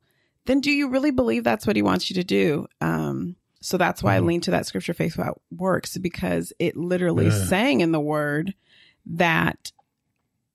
Then 0.47 0.61
do 0.61 0.71
you 0.71 0.89
really 0.89 1.11
believe 1.11 1.45
that's 1.45 1.67
what 1.67 1.77
he 1.77 1.83
wants 1.83 2.11
you 2.11 2.15
to 2.15 2.25
do? 2.25 2.67
Um, 2.81 3.37
so 3.63 3.79
that's 3.79 4.03
why 4.03 4.17
I 4.17 4.21
Mhm. 4.21 4.27
lean 4.27 4.41
to 4.43 4.51
that 4.51 4.67
scripture 4.67 4.93
faith 4.93 5.17
without 5.17 5.41
works 5.51 5.97
because 5.97 6.53
it 6.59 6.77
literally 6.77 7.27
Yeah. 7.29 7.45
saying 7.47 7.81
in 7.81 7.93
the 7.93 8.01
word 8.01 8.55
that, 9.07 9.73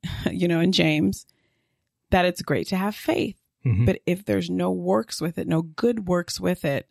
you 0.31 0.47
know, 0.47 0.59
in 0.59 0.71
James, 0.71 1.25
that 2.11 2.25
it's 2.25 2.41
great 2.43 2.67
to 2.67 2.77
have 2.77 2.95
faith. 2.95 3.37
Mhm. 3.65 3.85
But 3.87 4.01
if 4.05 4.25
there's 4.25 4.49
no 4.49 4.71
works 4.71 5.19
with 5.21 5.37
it, 5.39 5.47
no 5.47 5.61
good 5.63 6.07
works 6.07 6.39
with 6.39 6.63
it, 6.65 6.87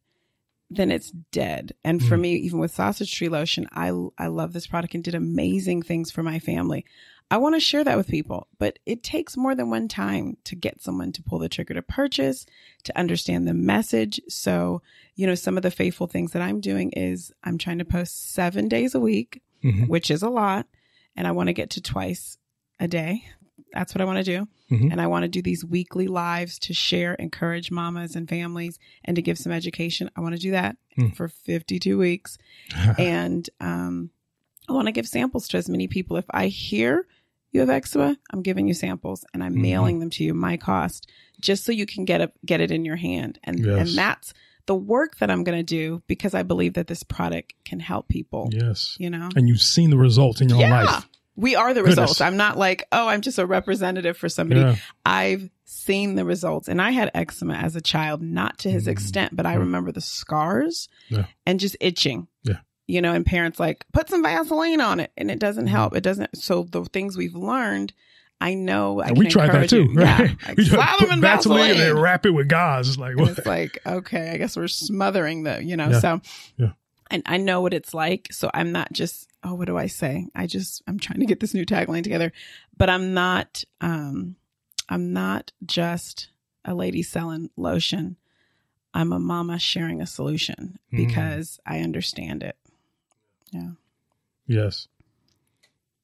then 0.71 0.91
it's 0.91 1.11
dead. 1.33 1.73
And 1.85 2.05
for 2.05 2.17
Mm. 2.17 2.21
me, 2.21 2.35
even 2.37 2.59
with 2.59 2.75
sausage 2.75 3.13
tree 3.15 3.29
lotion, 3.29 3.67
I 3.73 3.89
I 4.19 4.27
love 4.27 4.53
this 4.53 4.67
product 4.67 4.95
and 4.95 5.03
did 5.05 5.15
amazing 5.15 5.83
things 5.83 6.11
for 6.11 6.23
my 6.23 6.39
family. 6.39 6.85
I 7.31 7.37
want 7.37 7.55
to 7.57 7.61
share 7.61 7.85
that 7.85 7.97
with 7.99 8.09
people, 8.09 8.49
but 8.59 8.79
it 8.87 9.03
takes 9.03 9.37
more 9.37 9.55
than 9.55 9.69
one 9.69 9.87
time 9.89 10.39
to 10.45 10.57
get 10.57 10.81
someone 10.81 11.13
to 11.13 11.23
pull 11.23 11.39
the 11.39 11.49
trigger 11.51 11.75
to 11.75 11.83
purchase, 11.83 12.47
to 12.85 12.99
understand 12.99 13.47
the 13.47 13.53
message. 13.53 14.19
So, 14.29 14.81
you 15.15 15.27
know, 15.27 15.35
some 15.35 15.59
of 15.59 15.63
the 15.63 15.71
faithful 15.71 16.07
things 16.07 16.33
that 16.33 16.41
I'm 16.41 16.61
doing 16.61 16.91
is 16.93 17.31
I'm 17.45 17.59
trying 17.59 17.79
to 17.79 17.85
post 17.85 18.33
seven 18.33 18.67
days 18.67 18.95
a 18.95 19.01
week, 19.01 19.43
Mhm. 19.63 19.89
which 19.89 20.11
is 20.11 20.23
a 20.23 20.31
lot. 20.31 20.69
And 21.17 21.27
I 21.27 21.33
want 21.33 21.49
to 21.49 21.53
get 21.53 21.69
to 21.71 21.83
twice 21.83 22.39
a 22.81 22.89
day. 22.89 23.25
That's 23.73 23.95
what 23.95 24.00
I 24.00 24.05
want 24.05 24.19
to 24.19 24.25
do. 24.25 24.49
Mhm. 24.71 24.91
And 24.93 25.00
I 25.00 25.07
want 25.07 25.23
to 25.25 25.29
do 25.29 25.41
these 25.43 25.65
weekly 25.65 26.07
lives 26.09 26.59
to 26.61 26.75
share, 26.75 27.15
encourage 27.15 27.71
mamas 27.71 28.17
and 28.17 28.29
families 28.29 28.79
and 29.05 29.15
to 29.17 29.23
give 29.23 29.38
some 29.38 29.53
education. 29.53 30.11
I 30.17 30.21
want 30.21 30.35
to 30.35 30.41
do 30.41 30.50
that 30.53 30.77
Mm. 30.99 31.15
for 31.15 31.29
52 31.29 31.97
weeks 31.99 32.38
and 32.99 33.49
um, 33.61 34.11
I 34.69 34.73
want 34.73 34.87
to 34.87 34.93
give 34.93 35.07
samples 35.07 35.49
to 35.49 35.57
as 35.57 35.69
many 35.69 35.87
people. 35.88 36.17
If 36.17 36.27
I 36.31 36.49
hear 36.49 37.07
you 37.53 37.61
have 37.61 37.71
eczema, 37.71 38.19
I'm 38.31 38.43
giving 38.43 38.69
you 38.69 38.75
samples 38.75 39.25
and 39.33 39.43
I'm 39.43 39.55
Mhm. 39.55 39.61
mailing 39.62 39.99
them 40.00 40.11
to 40.11 40.25
you, 40.25 40.35
my 40.35 40.57
cost, 40.59 41.09
just 41.41 41.65
so 41.65 41.73
you 41.73 41.87
can 41.87 42.05
get 42.05 42.21
it, 42.21 42.33
get 42.45 42.61
it 42.61 42.71
in 42.71 42.85
your 42.85 42.97
hand. 42.97 43.38
And 43.45 43.61
Yes. 43.65 43.88
and 43.88 43.97
that's 43.99 44.35
the 44.67 44.75
work 44.75 45.17
that 45.19 45.31
I'm 45.31 45.45
going 45.45 45.57
to 45.59 45.62
do 45.62 46.03
because 46.09 46.35
I 46.35 46.43
believe 46.43 46.75
that 46.75 46.88
this 46.88 47.03
product 47.03 47.55
can 47.65 47.81
help 47.81 48.09
people. 48.09 48.50
yes. 48.53 48.97
You 48.99 49.09
know, 49.09 49.31
And 49.35 49.49
you've 49.49 49.62
seen 49.62 49.88
the 49.88 49.97
results 49.97 50.43
in 50.43 50.50
your 50.50 50.61
yeah, 50.61 50.83
life. 50.83 51.09
We 51.38 51.54
are 51.57 51.73
the 51.73 51.80
Goodness. 51.80 51.99
results. 51.99 52.21
I'm 52.21 52.37
not 52.37 52.59
like, 52.59 52.85
oh, 52.92 53.07
I'm 53.09 53.21
just 53.21 53.38
a 53.38 53.47
representative 53.47 54.16
for 54.16 54.28
somebody. 54.28 54.61
Yeah. 54.61 54.75
I've 55.07 55.49
seen 55.64 56.16
the 56.16 56.25
results. 56.25 56.66
And 56.68 56.83
I 56.83 56.90
had 56.90 57.11
eczema 57.14 57.54
as 57.54 57.76
a 57.76 57.80
child, 57.80 58.21
not 58.23 58.59
to 58.59 58.71
his 58.71 58.87
Mm. 58.87 58.90
extent, 58.92 59.37
but 59.37 59.47
I 59.47 59.54
remember 59.54 59.92
the 59.92 60.00
scars 60.00 60.88
Yeah. 61.09 61.26
and 61.47 61.61
just 61.61 61.76
itching. 61.80 62.26
Yeah. 62.42 62.57
You 62.88 63.00
know, 63.02 63.12
and 63.14 63.25
parents 63.25 63.61
like, 63.61 63.85
put 63.92 64.09
some 64.09 64.23
Vaseline 64.23 64.80
on 64.80 64.99
it. 64.99 65.12
And 65.16 65.30
it 65.30 65.38
doesn't 65.38 65.66
Mhm. 65.66 65.71
help. 65.71 65.95
It 65.97 66.02
doesn't. 66.02 66.37
So 66.37 66.64
the 66.64 66.85
things 66.87 67.16
we've 67.16 67.35
learned, 67.37 67.92
I 68.40 68.54
know 68.54 69.00
I 69.00 69.09
And 69.09 69.18
we 69.18 69.28
tried 69.28 69.52
that 69.52 69.68
too, 69.68 69.85
right? 69.95 70.30
Yeah. 70.30 70.35
Like, 70.49 70.57
we 70.59 70.68
put 70.68 71.00
them 71.00 71.11
in 71.12 71.21
Vaseline 71.21 71.71
and 71.71 71.78
Vaseline. 71.78 71.78
then 71.78 71.99
wrap 71.99 72.26
it 72.26 72.30
with 72.30 72.49
gauze. 72.49 72.88
It's 72.88 72.99
like, 72.99 73.12
And 73.12 73.21
what? 73.21 73.38
it's 73.38 73.47
like, 73.47 73.78
okay, 73.87 74.30
I 74.33 74.37
guess 74.38 74.57
we're 74.57 74.68
smothering 74.68 75.45
the, 75.45 75.62
you 75.62 75.76
know, 75.76 75.90
Yeah. 75.90 76.00
so. 76.00 76.21
Yeah. 76.57 76.71
And 77.11 77.23
I 77.27 77.38
know 77.38 77.61
what 77.61 77.75
it's 77.75 77.95
like. 77.95 78.29
So 78.33 78.50
I'm 78.53 78.73
not 78.73 78.93
just, 78.93 79.29
oh, 79.43 79.55
what 79.55 79.67
do 79.67 79.77
I 79.77 79.87
say? 79.87 80.27
I 80.35 80.47
just, 80.47 80.83
I'm 80.87 80.99
trying 80.99 81.21
to 81.21 81.27
get 81.27 81.41
this 81.41 81.55
new 81.55 81.65
tagline 81.65 82.03
together, 82.03 82.33
but 82.77 82.91
I'm 82.91 83.15
not, 83.15 83.65
um, 83.81 84.37
I'm 84.88 85.12
not 85.12 85.53
just 85.65 86.29
a 86.65 86.75
lady 86.75 87.03
selling 87.03 87.50
lotion. 87.57 88.17
I'm 88.95 89.12
a 89.12 89.19
mama 89.19 89.59
sharing 89.59 90.00
a 90.00 90.07
solution 90.07 90.79
Mm. 90.93 91.07
because 91.07 91.61
I 91.67 91.81
understand 91.81 92.43
it. 92.43 92.57
Yeah. 93.53 93.71
Yes. 94.47 94.88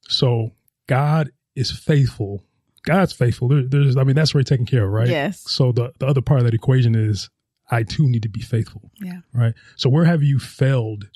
So 0.07 0.51
God 0.87 1.31
is 1.55 1.71
faithful. 1.71 2.43
God's 2.83 3.13
faithful. 3.13 3.47
There, 3.47 3.63
there's, 3.63 3.97
I 3.97 4.03
mean, 4.03 4.15
that's 4.15 4.33
where 4.33 4.41
he's 4.41 4.49
taken 4.49 4.65
care 4.67 4.85
of, 4.85 4.91
right? 4.91 5.07
Yes. 5.07 5.43
So 5.49 5.71
the, 5.71 5.91
the 5.99 6.05
other 6.05 6.21
part 6.21 6.39
of 6.39 6.45
that 6.45 6.53
equation 6.53 6.93
is 6.95 7.29
I 7.69 7.83
too 7.83 8.07
need 8.07 8.23
to 8.23 8.29
be 8.29 8.41
faithful. 8.41 8.91
Yeah. 9.01 9.21
Right. 9.33 9.53
So 9.75 9.89
where 9.89 10.05
have 10.05 10.23
you 10.23 10.39
failed 10.39 11.09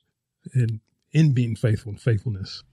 in 0.54 0.82
in 1.12 1.34
being 1.34 1.56
faithful 1.56 1.92
and 1.92 2.02
faithfulness 2.02 2.64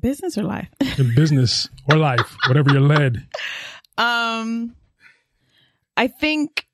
Business 0.00 0.38
or 0.38 0.44
life? 0.44 0.68
in 0.98 1.14
business 1.16 1.68
or 1.90 1.96
life, 1.96 2.36
whatever 2.46 2.70
you're 2.70 2.80
led? 2.80 3.26
Um, 3.98 4.74
I 5.96 6.06
think, 6.06 6.66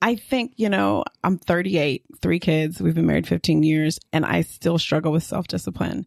I 0.00 0.14
think, 0.14 0.54
you 0.56 0.70
know, 0.70 1.04
I'm 1.22 1.36
38, 1.38 2.04
three 2.22 2.38
kids. 2.38 2.80
We've 2.80 2.94
been 2.94 3.06
married 3.06 3.26
15 3.26 3.62
years 3.62 3.98
and 4.12 4.24
I 4.24 4.40
still 4.42 4.78
struggle 4.78 5.12
with 5.12 5.24
self 5.24 5.46
discipline. 5.46 6.06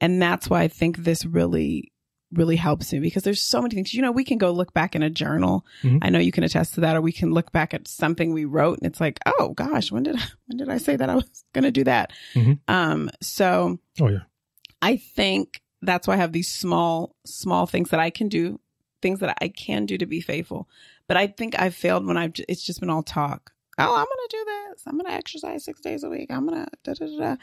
And 0.00 0.20
that's 0.20 0.50
why 0.50 0.62
I 0.62 0.68
think 0.68 0.98
this 0.98 1.24
really, 1.24 1.90
really 2.36 2.56
helps 2.56 2.92
me 2.92 3.00
because 3.00 3.22
there's 3.22 3.40
so 3.42 3.60
many 3.62 3.74
things, 3.74 3.94
you 3.94 4.02
know, 4.02 4.12
we 4.12 4.24
can 4.24 4.38
go 4.38 4.50
look 4.50 4.72
back 4.74 4.94
in 4.94 5.02
a 5.02 5.10
journal. 5.10 5.64
Mhm. 5.82 5.98
I 6.02 6.10
know 6.10 6.18
you 6.18 6.32
can 6.32 6.44
attest 6.44 6.74
to 6.74 6.80
that, 6.82 6.96
or 6.96 7.00
we 7.00 7.12
can 7.12 7.32
look 7.32 7.52
back 7.52 7.74
at 7.74 7.88
something 7.88 8.32
we 8.32 8.44
wrote 8.44 8.78
and 8.78 8.86
it's 8.86 9.00
like, 9.00 9.18
oh 9.26 9.50
gosh, 9.54 9.90
when 9.90 10.02
did, 10.04 10.16
I, 10.16 10.24
when 10.46 10.56
did 10.58 10.68
I 10.68 10.78
say 10.78 10.96
that 10.96 11.08
I 11.10 11.14
was 11.16 11.44
going 11.52 11.64
to 11.64 11.70
do 11.70 11.84
that? 11.84 12.12
Mhm. 12.34 12.58
Um, 12.68 13.10
so 13.22 13.78
Oh 14.00 14.08
yeah. 14.08 14.20
I 14.82 14.96
think 14.96 15.60
that's 15.82 16.06
why 16.06 16.14
I 16.14 16.18
have 16.18 16.32
these 16.32 16.52
small, 16.52 17.16
small 17.24 17.66
things 17.66 17.90
that 17.90 18.00
I 18.00 18.10
can 18.10 18.28
do, 18.28 18.60
things 19.02 19.20
that 19.20 19.36
I 19.40 19.48
can 19.48 19.86
do 19.86 19.96
to 19.98 20.06
be 20.06 20.20
faithful. 20.20 20.68
But 21.08 21.16
I 21.16 21.26
think 21.28 21.58
I've 21.58 21.74
failed 21.74 22.06
when 22.06 22.16
I've, 22.16 22.32
it's 22.48 22.64
just 22.64 22.80
been 22.80 22.90
all 22.90 23.02
talk. 23.02 23.52
Oh, 23.78 23.84
I'm 23.94 24.06
going 24.06 24.06
to 24.06 24.28
do 24.30 24.44
this. 24.46 24.82
I'm 24.86 24.94
going 24.98 25.04
to 25.04 25.12
exercise 25.12 25.64
six 25.64 25.80
days 25.82 26.02
a 26.02 26.08
week. 26.08 26.30
I'm 26.30 26.46
going 26.46 26.64
to 26.64 26.70
da 26.82 26.94
da 26.94 27.06
da 27.06 27.18
da. 27.18 27.36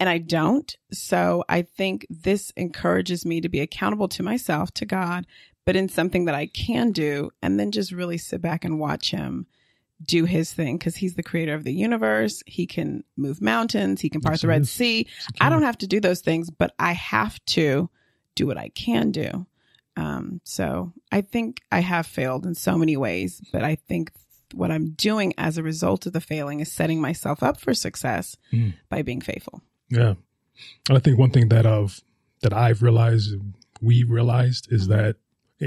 And 0.00 0.08
I 0.08 0.18
don't. 0.18 0.74
So 0.92 1.44
I 1.48 1.62
think 1.62 2.06
this 2.08 2.52
encourages 2.56 3.26
me 3.26 3.40
to 3.40 3.48
be 3.48 3.60
accountable 3.60 4.08
to 4.08 4.22
myself, 4.22 4.72
to 4.74 4.86
God, 4.86 5.26
but 5.64 5.76
in 5.76 5.88
something 5.88 6.24
that 6.26 6.34
I 6.34 6.46
can 6.46 6.92
do 6.92 7.30
and 7.42 7.58
then 7.58 7.72
just 7.72 7.90
really 7.92 8.18
sit 8.18 8.40
back 8.40 8.64
and 8.64 8.78
watch 8.78 9.10
him 9.10 9.46
do 10.04 10.24
his 10.24 10.52
thing 10.52 10.78
because 10.78 10.94
he's 10.96 11.14
the 11.16 11.22
creator 11.24 11.54
of 11.54 11.64
the 11.64 11.72
universe. 11.74 12.44
He 12.46 12.66
can 12.68 13.02
move 13.16 13.42
mountains. 13.42 14.00
He 14.00 14.08
can 14.08 14.20
part 14.20 14.34
Yes, 14.34 14.42
the 14.42 14.48
Red. 14.48 14.68
Sea. 14.68 15.08
I 15.40 15.48
don't 15.50 15.62
have 15.64 15.78
to 15.78 15.88
do 15.88 15.98
those 16.00 16.20
things, 16.20 16.48
but 16.50 16.72
I 16.78 16.92
have 16.92 17.44
to 17.46 17.90
do 18.36 18.46
what 18.46 18.56
I 18.56 18.68
can 18.68 19.10
do. 19.10 19.46
Um, 19.96 20.40
so 20.44 20.92
I 21.10 21.22
think 21.22 21.60
I 21.72 21.80
have 21.80 22.06
failed 22.06 22.46
in 22.46 22.54
so 22.54 22.78
many 22.78 22.96
ways, 22.96 23.42
but 23.52 23.64
I 23.64 23.74
think 23.74 24.12
what 24.54 24.70
I'm 24.70 24.90
doing 24.90 25.34
as 25.36 25.58
a 25.58 25.62
result 25.64 26.06
of 26.06 26.12
the 26.12 26.20
failing 26.20 26.60
is 26.60 26.70
setting 26.70 27.00
myself 27.00 27.42
up 27.42 27.60
for 27.60 27.74
success 27.74 28.36
Mm. 28.52 28.74
by 28.88 29.02
being 29.02 29.20
faithful. 29.20 29.62
Yeah. 29.90 30.14
And 30.88 30.96
I 30.96 31.00
think 31.00 31.18
one 31.18 31.30
thing 31.30 31.48
that 31.48 31.66
of 31.66 32.00
that 32.42 32.52
I've 32.52 32.82
realized, 32.82 33.34
we 33.80 34.02
realized, 34.04 34.72
is 34.72 34.86
Mhm. 34.86 34.88
that 34.90 35.16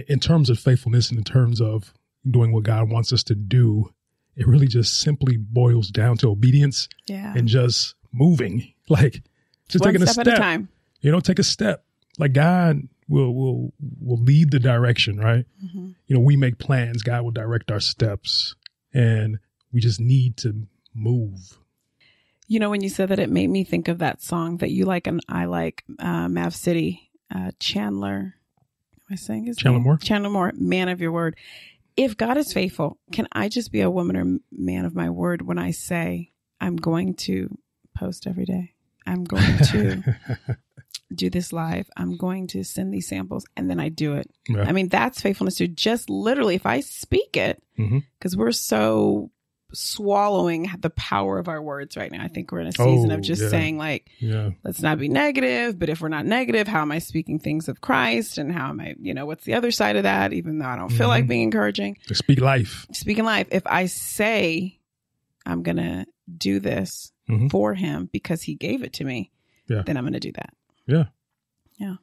in 0.07 0.19
terms 0.19 0.49
of 0.49 0.59
faithfulness 0.59 1.09
and 1.09 1.17
in 1.17 1.23
terms 1.23 1.59
of 1.61 1.93
doing 2.29 2.51
what 2.53 2.63
God 2.63 2.89
wants 2.89 3.11
us 3.11 3.23
to 3.23 3.35
do, 3.35 3.93
it 4.35 4.47
really 4.47 4.67
just 4.67 4.99
simply 4.99 5.35
boils 5.37 5.89
down 5.89 6.17
to 6.17 6.29
obedience 6.29 6.87
Yeah. 7.07 7.33
and 7.35 7.47
just 7.47 7.95
moving. 8.11 8.73
Like 8.89 9.23
just 9.69 9.85
One 9.85 9.93
taking 9.93 10.05
step 10.07 10.17
a 10.17 10.19
at 10.19 10.25
step. 10.25 10.37
a 10.37 10.41
time. 10.41 10.69
You 11.01 11.11
know, 11.11 11.21
take 11.21 11.39
a 11.39 11.43
step. 11.43 11.85
Like 12.19 12.33
God 12.33 12.87
will 13.07 13.33
will 13.33 13.73
will 14.01 14.17
lead 14.21 14.51
the 14.51 14.59
direction, 14.59 15.17
right? 15.17 15.45
Mhm. 15.63 15.95
You 16.07 16.15
know, 16.15 16.19
we 16.19 16.35
make 16.35 16.57
plans, 16.57 17.03
God 17.03 17.23
will 17.23 17.31
direct 17.31 17.71
our 17.71 17.79
steps. 17.79 18.55
And 18.93 19.39
we 19.71 19.79
just 19.79 20.01
need 20.01 20.35
to 20.37 20.67
move. 20.93 21.57
You 22.51 22.59
know, 22.59 22.69
when 22.69 22.81
you 22.81 22.89
said 22.89 23.07
that, 23.07 23.19
it 23.19 23.29
made 23.29 23.49
me 23.49 23.63
think 23.63 23.87
of 23.87 23.99
that 23.99 24.21
song 24.21 24.57
that 24.57 24.71
you 24.71 24.83
like 24.83 25.07
and 25.07 25.23
I 25.29 25.45
like, 25.45 25.85
uh, 25.99 26.27
Mav 26.27 26.53
City, 26.53 27.09
uh, 27.33 27.51
Chandler. 27.61 28.35
Am 28.93 29.05
I 29.09 29.15
saying 29.15 29.45
his 29.45 29.55
Chandler 29.55 29.79
name? 29.79 29.85
Moore? 29.85 29.97
Chandler 29.97 30.29
Moore, 30.29 30.51
man 30.57 30.89
of 30.89 30.99
your 30.99 31.13
word. 31.13 31.37
If 31.95 32.17
God 32.17 32.35
is 32.35 32.51
faithful, 32.51 32.97
can 33.13 33.25
I 33.31 33.47
just 33.47 33.71
be 33.71 33.79
a 33.79 33.89
woman 33.89 34.17
or 34.17 34.37
man 34.51 34.83
of 34.83 34.93
my 34.93 35.09
word 35.09 35.41
when 35.41 35.57
I 35.57 35.71
say 35.71 36.33
I'm 36.59 36.75
going 36.75 37.13
to 37.13 37.57
post 37.97 38.27
every 38.27 38.43
day? 38.43 38.73
I'm 39.05 39.23
going 39.23 39.57
to 39.57 40.17
do 41.15 41.29
this 41.29 41.53
live. 41.53 41.89
I'm 41.95 42.17
going 42.17 42.47
to 42.47 42.65
send 42.65 42.93
these 42.93 43.07
samples 43.07 43.45
and 43.55 43.69
then 43.69 43.79
I 43.79 43.87
do 43.87 44.15
it. 44.15 44.29
Yeah. 44.49 44.63
I 44.63 44.73
mean, 44.73 44.89
that's 44.89 45.21
faithfulness 45.21 45.55
to 45.55 45.69
just 45.69 46.09
literally, 46.09 46.55
if 46.55 46.65
I 46.65 46.81
speak 46.81 47.37
it, 47.37 47.63
because 48.19 48.35
we're 48.35 48.51
so 48.51 49.31
swallowing 49.73 50.69
the 50.79 50.89
power 50.91 51.39
of 51.39 51.47
our 51.47 51.61
words 51.61 51.95
right 51.97 52.11
now. 52.11 52.23
I 52.23 52.27
think 52.27 52.51
we're 52.51 52.59
in 52.61 52.67
a 52.67 52.71
season 52.71 53.11
Oh, 53.11 53.15
of 53.15 53.21
just 53.21 53.41
yeah. 53.41 53.49
saying, 53.49 53.77
like, 53.77 54.09
yeah. 54.19 54.51
let's 54.63 54.81
not 54.81 54.97
be 54.99 55.07
negative, 55.09 55.77
but 55.79 55.89
if 55.89 56.01
we're 56.01 56.09
not 56.09 56.25
negative, 56.25 56.67
how 56.67 56.81
am 56.81 56.91
I 56.91 56.99
speaking 56.99 57.39
things 57.39 57.67
of 57.69 57.81
Christ? 57.81 58.37
And 58.37 58.51
how 58.51 58.69
am 58.69 58.79
I, 58.81 58.95
you 58.99 59.13
know, 59.13 59.25
what's 59.25 59.45
the 59.45 59.53
other 59.53 59.71
side 59.71 59.95
of 59.95 60.03
that? 60.03 60.33
Even 60.33 60.59
though 60.59 60.65
I 60.67 60.75
don't 60.75 60.89
feel 60.91 61.07
like 61.07 61.25
Mhm. 61.25 61.29
being 61.29 61.41
encouraging. 61.43 61.97
To 62.07 62.15
speak 62.15 62.39
life. 62.41 62.87
Speaking 62.91 63.23
life, 63.25 63.47
if 63.51 63.63
I 63.65 63.85
say 63.85 64.79
I'm 65.45 65.63
going 65.63 65.77
to 65.77 66.05
do 66.37 66.59
this 66.59 67.11
Mhm. 67.29 67.49
for 67.49 67.73
him 67.73 68.09
because 68.11 68.43
he 68.43 68.55
gave 68.55 68.83
it 68.83 68.93
to 68.93 69.03
me, 69.03 69.31
Yeah. 69.67 69.83
then 69.85 69.97
I'm 69.97 70.03
going 70.03 70.13
to 70.13 70.19
do 70.19 70.31
that. 70.33 70.53
Yeah. 70.87 71.05
Yeah. 71.77 71.95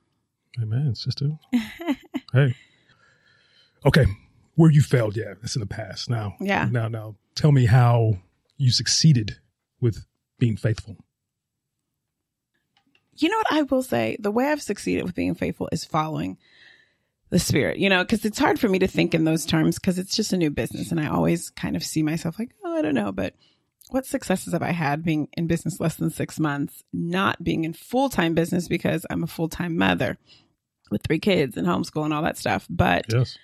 Amen, 0.61 0.95
sister. 0.95 1.39
hey. 2.33 2.55
Okay. 3.87 4.07
Where 4.57 4.71
you 4.73 4.81
failed, 4.83 5.17
yeah, 5.17 5.35
that's 5.41 5.55
in 5.55 5.61
the 5.61 5.67
past. 5.67 6.11
Now, 6.11 6.35
Yeah. 6.41 6.69
now, 6.71 6.89
now, 6.89 7.15
tell 7.39 7.53
me 7.53 7.67
how 7.67 8.19
you 8.57 8.71
succeeded 8.71 9.37
with 9.81 10.05
being 10.39 10.57
faithful. 10.57 10.97
you 13.17 13.29
know 13.29 13.39
what 13.39 13.53
I 13.53 13.63
will 13.63 13.83
say? 13.83 14.17
The 14.21 14.31
way 14.31 14.47
I've 14.47 14.63
succeeded 14.63 15.05
with 15.05 15.15
being 15.15 15.35
faithful 15.35 15.69
is 15.73 15.85
following 15.85 16.39
the 17.31 17.39
spirit, 17.39 17.79
you 17.79 17.89
know, 17.89 18.03
because 18.03 18.25
it's 18.25 18.39
hard 18.39 18.59
for 18.59 18.69
me 18.69 18.79
to 18.79 18.87
think 18.87 19.15
in 19.15 19.25
those 19.25 19.45
terms 19.45 19.79
because 19.79 19.99
it's 19.99 20.17
just 20.17 20.33
a 20.33 20.37
new 20.37 20.51
business. 20.51 20.91
And 20.91 21.01
I 21.01 21.09
always 21.09 21.51
kind 21.51 21.77
of 21.77 21.85
see 21.85 22.03
myself 22.03 22.39
like, 22.39 22.51
oh, 22.65 22.77
I 22.77 22.83
don't 22.83 22.95
know. 22.95 23.13
But 23.13 23.35
what 23.91 24.07
successes 24.07 24.53
have 24.53 24.63
I 24.63 24.71
had 24.73 25.05
being 25.05 25.29
in 25.37 25.47
business 25.47 25.81
less 25.81 25.97
than 25.97 26.11
six 26.11 26.39
months, 26.39 26.83
not 26.93 27.43
being 27.43 27.65
in 27.65 27.73
full 27.73 28.09
time 28.09 28.35
business 28.35 28.69
because 28.69 29.05
I'm 29.11 29.23
a 29.25 29.29
full 29.29 29.49
time 29.49 29.77
mother 29.77 30.19
with 30.91 31.03
three 31.03 31.19
kids 31.19 31.57
and 31.57 31.67
homeschool 31.67 32.05
and 32.05 32.15
all 32.15 32.23
that 32.23 32.39
stuff. 32.39 32.67
But 32.71 33.07
Yes. 33.13 33.37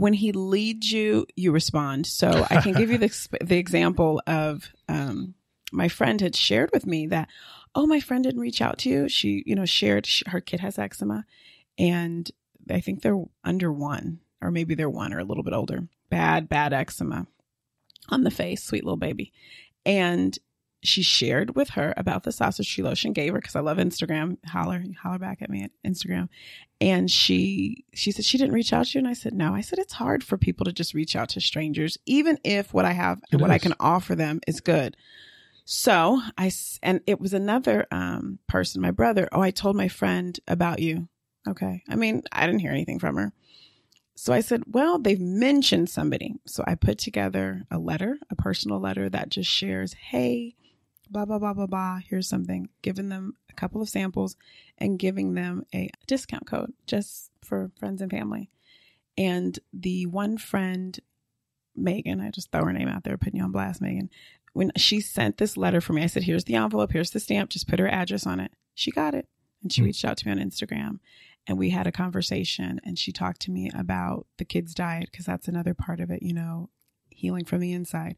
When 0.00 0.14
he 0.14 0.32
leads 0.32 0.90
you, 0.90 1.26
you 1.36 1.52
respond. 1.52 2.06
So 2.06 2.46
I 2.48 2.62
can 2.62 2.72
give 2.72 2.90
you 2.90 2.96
the, 2.96 3.28
the 3.42 3.58
example 3.58 4.22
of 4.26 4.70
um, 4.88 5.34
my 5.72 5.88
friend 5.88 6.18
had 6.22 6.34
shared 6.34 6.70
with 6.72 6.86
me 6.86 7.06
that, 7.08 7.28
oh, 7.74 7.86
my 7.86 8.00
friend 8.00 8.24
didn't 8.24 8.40
reach 8.40 8.62
out 8.62 8.78
to 8.78 8.88
you. 8.88 9.10
She, 9.10 9.42
you 9.44 9.54
know, 9.54 9.66
shared 9.66 10.06
sh- 10.06 10.22
her 10.26 10.40
kid 10.40 10.60
has 10.60 10.78
eczema 10.78 11.26
and 11.78 12.30
I 12.70 12.80
think 12.80 13.02
they're 13.02 13.22
under 13.44 13.70
one, 13.70 14.20
or 14.40 14.50
maybe 14.50 14.74
they're 14.74 14.88
one 14.88 15.12
or 15.12 15.18
a 15.18 15.24
little 15.24 15.42
bit 15.42 15.52
older. 15.52 15.86
Bad, 16.08 16.48
bad 16.48 16.72
eczema 16.72 17.26
on 18.08 18.24
the 18.24 18.30
face, 18.30 18.64
sweet 18.64 18.84
little 18.84 18.96
baby. 18.96 19.34
And 19.84 20.38
she 20.82 21.02
shared 21.02 21.56
with 21.56 21.70
her 21.70 21.92
about 21.96 22.22
the 22.22 22.32
sausage 22.32 22.74
tree 22.74 22.82
lotion, 22.82 23.12
gave 23.12 23.32
her 23.32 23.38
because 23.38 23.56
I 23.56 23.60
love 23.60 23.78
Instagram. 23.78 24.38
Holler, 24.46 24.82
holler 25.02 25.18
back 25.18 25.42
at 25.42 25.50
me 25.50 25.64
at 25.64 25.70
Instagram. 25.86 26.28
And 26.80 27.10
she 27.10 27.84
she 27.94 28.12
said 28.12 28.24
she 28.24 28.38
didn't 28.38 28.54
reach 28.54 28.72
out 28.72 28.86
to 28.86 28.98
you, 28.98 29.00
and 29.00 29.08
I 29.08 29.12
said 29.12 29.34
no. 29.34 29.54
I 29.54 29.60
said 29.60 29.78
it's 29.78 29.92
hard 29.92 30.24
for 30.24 30.38
people 30.38 30.64
to 30.64 30.72
just 30.72 30.94
reach 30.94 31.14
out 31.14 31.28
to 31.30 31.40
strangers, 31.40 31.98
even 32.06 32.38
if 32.44 32.72
what 32.72 32.86
I 32.86 32.92
have 32.92 33.20
and 33.30 33.40
It 33.40 33.42
what 33.42 33.50
I 33.50 33.58
can 33.58 33.74
offer 33.78 34.14
them 34.14 34.40
is 34.46 34.60
good. 34.60 34.96
So 35.66 36.20
I 36.38 36.50
and 36.82 37.00
it 37.06 37.20
was 37.20 37.34
another 37.34 37.86
um, 37.90 38.38
person, 38.48 38.80
my 38.80 38.90
brother. 38.90 39.28
Oh, 39.32 39.42
I 39.42 39.50
told 39.50 39.76
my 39.76 39.88
friend 39.88 40.38
about 40.48 40.80
you. 40.80 41.08
Okay, 41.46 41.82
I 41.88 41.96
mean 41.96 42.22
I 42.32 42.46
didn't 42.46 42.60
hear 42.60 42.72
anything 42.72 42.98
from 42.98 43.16
her. 43.16 43.32
So 44.16 44.34
I 44.34 44.40
said, 44.40 44.64
well, 44.66 44.98
they've 44.98 45.18
mentioned 45.18 45.88
somebody. 45.88 46.34
So 46.46 46.62
I 46.66 46.74
put 46.74 46.98
together 46.98 47.62
a 47.70 47.78
letter, 47.78 48.18
a 48.28 48.36
personal 48.36 48.78
letter 48.78 49.08
that 49.08 49.30
just 49.30 49.50
shares, 49.50 49.94
hey, 49.94 50.56
blah, 51.10 51.24
blah, 51.24 51.38
blah, 51.38 51.52
blah, 51.54 51.66
blah. 51.66 51.98
Here's 52.08 52.28
something, 52.28 52.68
giving 52.82 53.08
them 53.08 53.34
a 53.48 53.52
couple 53.54 53.82
of 53.82 53.88
samples 53.88 54.36
and 54.78 54.98
giving 54.98 55.34
them 55.34 55.64
a 55.74 55.90
discount 56.06 56.46
code 56.46 56.72
just 56.86 57.30
for 57.42 57.70
friends 57.78 58.00
and 58.00 58.10
family. 58.10 58.50
And 59.18 59.58
the 59.72 60.06
one 60.06 60.38
friend, 60.38 60.98
Megan, 61.76 62.20
I 62.20 62.30
just 62.30 62.50
throw 62.52 62.64
her 62.64 62.72
name 62.72 62.88
out 62.88 63.04
there, 63.04 63.18
putting 63.18 63.36
you 63.38 63.44
on 63.44 63.52
blast, 63.52 63.80
Megan. 63.80 64.10
When 64.52 64.72
she 64.76 65.00
sent 65.00 65.38
this 65.38 65.56
letter 65.56 65.80
for 65.80 65.92
me, 65.92 66.02
I 66.02 66.06
said, 66.06 66.24
here's 66.24 66.44
the 66.44 66.54
envelope, 66.56 66.92
here's 66.92 67.10
the 67.10 67.20
stamp, 67.20 67.50
just 67.50 67.68
put 67.68 67.78
her 67.78 67.88
address 67.88 68.26
on 68.26 68.40
it. 68.40 68.52
She 68.74 68.90
got 68.90 69.14
it. 69.14 69.28
And 69.62 69.72
she 69.72 69.80
Hmm. 69.82 69.86
reached 69.86 70.04
out 70.04 70.16
to 70.18 70.26
me 70.26 70.32
on 70.32 70.38
Instagram 70.38 70.98
and 71.46 71.58
we 71.58 71.70
had 71.70 71.86
a 71.86 71.92
conversation 71.92 72.80
and 72.84 72.98
she 72.98 73.12
talked 73.12 73.40
to 73.42 73.50
me 73.50 73.70
about 73.74 74.26
the 74.38 74.44
kids 74.44 74.74
diet 74.74 75.08
because 75.10 75.26
that's 75.26 75.48
another 75.48 75.74
part 75.74 76.00
of 76.00 76.10
it 76.10 76.22
you 76.22 76.32
know 76.32 76.70
healing 77.20 77.44
from 77.44 77.60
the 77.60 77.72
inside 77.72 78.16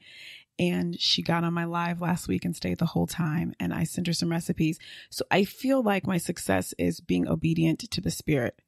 and 0.59 1.01
she 1.01 1.23
got 1.23 1.45
on 1.45 1.53
my 1.55 1.65
live 1.65 2.01
last 2.01 2.29
week 2.29 2.45
and 2.45 2.55
stayed 2.55 2.79
the 2.79 2.87
whole 2.87 3.07
time 3.07 3.55
and 3.59 3.73
i 3.75 3.85
sent 3.85 4.07
her 4.07 4.13
some 4.13 4.31
recipes 4.31 4.79
so 5.11 5.25
i 5.31 5.45
feel 5.45 5.83
like 5.83 6.07
my 6.07 6.19
success 6.19 6.75
is 6.79 7.01
being 7.01 7.27
obedient 7.29 7.79
to 7.81 8.01
the 8.01 8.11
spirit 8.11 8.59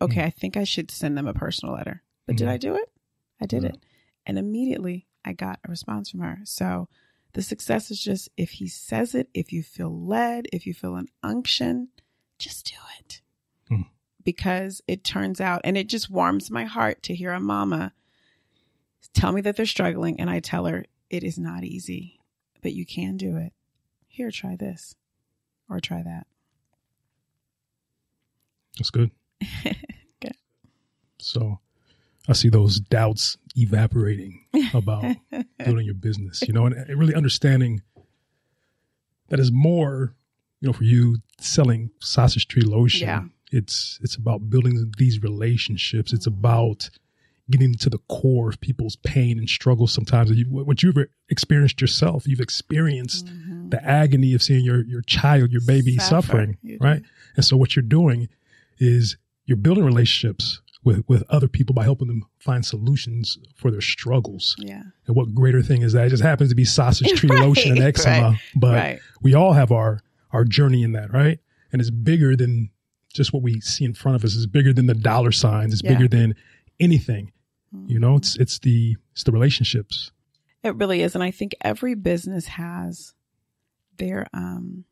okay 0.00 0.20
Mhm. 0.22 0.26
i 0.26 0.30
think 0.30 0.56
i 0.56 0.64
should 0.64 0.90
send 0.90 1.16
them 1.16 1.26
a 1.26 1.34
personal 1.34 1.74
letter 1.74 2.02
but 2.26 2.36
did 2.36 2.48
Mhm. 2.48 2.52
i 2.52 2.56
do 2.56 2.74
it 2.74 2.90
i 3.40 3.46
did 3.46 3.62
Yeah. 3.62 3.70
it 3.70 3.84
and 4.26 4.38
immediately 4.38 5.06
i 5.24 5.32
got 5.32 5.60
a 5.64 5.68
response 5.70 6.10
from 6.10 6.20
her 6.20 6.40
so 6.44 6.88
the 7.34 7.42
success 7.42 7.90
is 7.90 8.02
just 8.02 8.28
if 8.36 8.50
he 8.52 8.66
says 8.66 9.14
it 9.14 9.28
if 9.34 9.52
you 9.52 9.62
feel 9.62 9.90
led 10.04 10.46
if 10.52 10.66
you 10.66 10.74
feel 10.74 10.96
an 10.96 11.08
unction 11.22 11.88
just 12.38 12.66
do 12.66 12.76
it 12.98 13.20
Hmm. 13.68 13.82
because 14.24 14.80
it 14.88 15.04
turns 15.04 15.40
out 15.40 15.60
and 15.64 15.76
it 15.76 15.86
just 15.88 16.08
warms 16.10 16.50
my 16.50 16.64
heart 16.64 17.02
to 17.04 17.14
hear 17.14 17.32
a 17.32 17.38
mama 17.40 17.92
tell 19.14 19.32
me 19.32 19.40
that 19.42 19.56
they're 19.56 19.66
struggling 19.66 20.20
and 20.20 20.30
I 20.30 20.40
tell 20.40 20.66
her 20.66 20.84
it 21.08 21.24
is 21.24 21.38
not 21.38 21.64
easy, 21.64 22.20
but 22.62 22.72
you 22.72 22.86
can 22.86 23.16
do 23.16 23.36
it. 23.36 23.52
Here, 24.06 24.30
try 24.30 24.56
this 24.56 24.94
or 25.68 25.80
try 25.80 26.02
that. 26.02 26.26
That's 28.78 28.90
good. 28.90 29.10
Good. 30.20 30.36
So 31.18 31.60
I 32.28 32.32
see 32.32 32.48
those 32.48 32.80
doubts 32.80 33.36
evaporating 33.56 34.44
about 34.74 35.04
building 35.58 35.86
your 35.86 35.94
business, 35.94 36.42
you 36.46 36.52
know, 36.52 36.66
and 36.66 36.74
and 36.74 36.98
really 36.98 37.14
understanding 37.14 37.82
that 39.28 39.40
is 39.40 39.50
more, 39.50 40.14
you 40.60 40.68
know, 40.68 40.72
for 40.72 40.84
you 40.84 41.18
selling 41.38 41.90
sausage 42.00 42.48
tree 42.48 42.62
lotion. 42.62 43.08
Yeah. 43.08 43.22
It's 43.52 43.98
it's 44.02 44.16
about 44.16 44.48
building 44.48 44.92
these 44.98 45.22
relationships. 45.22 46.12
It's 46.12 46.28
mm-hmm. 46.28 46.38
about 46.38 46.90
getting 47.50 47.74
to 47.74 47.90
the 47.90 47.98
core 48.08 48.48
of 48.50 48.60
people's 48.60 48.96
pain 48.96 49.38
and 49.38 49.48
struggles 49.48 49.92
sometimes. 49.92 50.30
You, 50.30 50.44
what 50.48 50.82
you've 50.82 50.96
experienced 51.28 51.80
yourself, 51.80 52.26
you've 52.26 52.40
experienced 52.40 53.26
Mhm. 53.26 53.70
the 53.70 53.84
agony 53.84 54.34
of 54.34 54.42
seeing 54.42 54.64
your 54.64 54.84
your 54.84 55.02
child, 55.02 55.50
your 55.52 55.62
baby 55.66 55.96
Suffer. 55.96 56.08
suffering, 56.28 56.56
You 56.62 56.78
do. 56.78 56.84
right? 56.84 57.02
And 57.36 57.44
so 57.44 57.56
what 57.56 57.74
you're 57.76 57.82
doing 57.82 58.28
is 58.78 59.16
you're 59.46 59.56
building 59.56 59.84
relationships 59.84 60.60
with 60.84 61.02
with 61.08 61.22
other 61.28 61.48
people 61.48 61.74
by 61.74 61.84
helping 61.84 62.08
them 62.08 62.22
find 62.38 62.64
solutions 62.64 63.38
for 63.54 63.70
their 63.70 63.80
struggles. 63.82 64.56
Yeah. 64.58 64.82
And 65.06 65.14
what 65.16 65.34
greater 65.34 65.62
thing 65.62 65.82
is 65.82 65.92
that? 65.92 66.06
It 66.06 66.10
just 66.10 66.22
happens 66.22 66.48
to 66.50 66.54
be 66.56 66.64
sausage 66.64 67.12
tree 67.18 67.28
Right, 67.32 67.40
lotion 67.42 67.72
and 67.72 67.80
eczema, 67.80 68.30
right, 68.30 68.38
but 68.56 68.74
right. 68.74 68.98
we 69.20 69.34
all 69.34 69.52
have 69.52 69.70
our 69.72 70.00
our 70.32 70.44
journey 70.44 70.82
in 70.82 70.92
that, 70.92 71.12
right? 71.12 71.38
And 71.72 71.80
it's 71.80 71.90
bigger 71.90 72.34
than 72.36 72.70
just 73.12 73.32
what 73.32 73.42
we 73.42 73.60
see 73.60 73.84
in 73.84 73.92
front 73.94 74.14
of 74.16 74.24
us. 74.24 74.36
It's 74.36 74.46
bigger 74.46 74.72
than 74.72 74.86
the 74.86 74.94
dollar 74.94 75.32
signs. 75.32 75.72
It's 75.74 75.82
Yeah. 75.82 75.94
bigger 75.94 76.06
than 76.08 76.34
anything. 76.78 77.32
You 77.86 77.98
know, 78.00 78.16
it's 78.16 78.36
it's 78.36 78.58
the 78.58 78.96
it's 79.12 79.24
the 79.24 79.32
relationships. 79.32 80.10
It 80.62 80.74
really 80.76 81.02
is. 81.02 81.14
And 81.14 81.22
I 81.24 81.30
think 81.30 81.54
every 81.60 81.94
business 81.94 82.46
has 82.46 83.14
their 83.96 84.26
um 84.32 84.84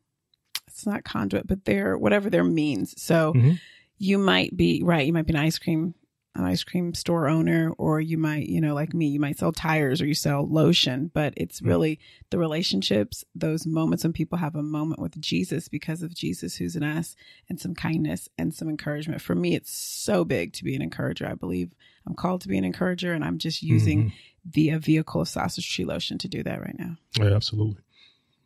it's 0.67 0.85
not 0.85 1.03
conduit, 1.03 1.45
but 1.47 1.65
their 1.65 1.97
whatever 1.97 2.29
their 2.29 2.43
means. 2.43 3.01
So 3.01 3.33
Mhm. 3.33 3.59
you 3.97 4.17
might 4.17 4.55
be 4.55 4.81
right, 4.83 5.05
you 5.05 5.11
might 5.13 5.25
be 5.25 5.33
an 5.33 5.39
ice 5.39 5.59
cream 5.59 5.93
an 6.39 6.45
ice 6.45 6.63
cream 6.63 6.93
store 6.93 7.27
owner 7.27 7.71
or 7.77 7.99
you 8.01 8.17
might, 8.17 8.47
you 8.47 8.61
know, 8.61 8.73
like 8.73 8.93
me, 8.93 9.07
you 9.07 9.19
might 9.19 9.37
sell 9.37 9.51
tires 9.51 10.01
or 10.01 10.05
you 10.07 10.13
sell 10.13 10.47
lotion, 10.47 11.11
but 11.13 11.33
it's 11.37 11.61
Mhm. 11.61 11.67
really 11.67 11.99
the 12.29 12.37
relationships, 12.37 13.23
those 13.35 13.67
moments 13.67 14.03
when 14.03 14.13
people 14.13 14.37
have 14.39 14.55
a 14.55 14.63
moment 14.63 15.01
with 15.01 15.19
Jesus 15.19 15.67
because 15.67 16.01
of 16.01 16.15
Jesus 16.15 16.55
who's 16.55 16.75
in 16.75 16.83
us 16.83 17.15
and 17.49 17.59
some 17.59 17.75
kindness 17.75 18.29
and 18.37 18.53
some 18.53 18.69
encouragement. 18.69 19.21
For 19.21 19.35
me, 19.35 19.53
it's 19.53 19.71
so 19.71 20.23
big 20.25 20.53
to 20.53 20.63
be 20.63 20.75
an 20.75 20.81
encourager. 20.81 21.27
I 21.27 21.33
believe 21.35 21.73
I'm 22.07 22.15
called 22.15 22.41
to 22.41 22.47
be 22.47 22.57
an 22.57 22.63
encourager 22.65 23.13
and 23.13 23.23
I'm 23.23 23.37
just 23.37 23.61
using 23.61 24.05
Mhm. 24.05 24.11
the 24.53 24.71
uh, 24.71 24.79
vehicle 24.79 25.21
of 25.21 25.27
sausage 25.27 25.69
tree 25.71 25.85
lotion 25.85 26.17
to 26.19 26.27
do 26.27 26.41
that 26.43 26.61
right 26.61 26.77
now. 26.79 26.97
Yeah, 27.19 27.35
absolutely. 27.35 27.83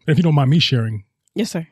And 0.06 0.12
if 0.12 0.17
you 0.17 0.23
don't 0.23 0.36
mind 0.36 0.49
me 0.49 0.60
sharing 0.60 1.03
Yes, 1.36 1.51
sir. 1.51 1.67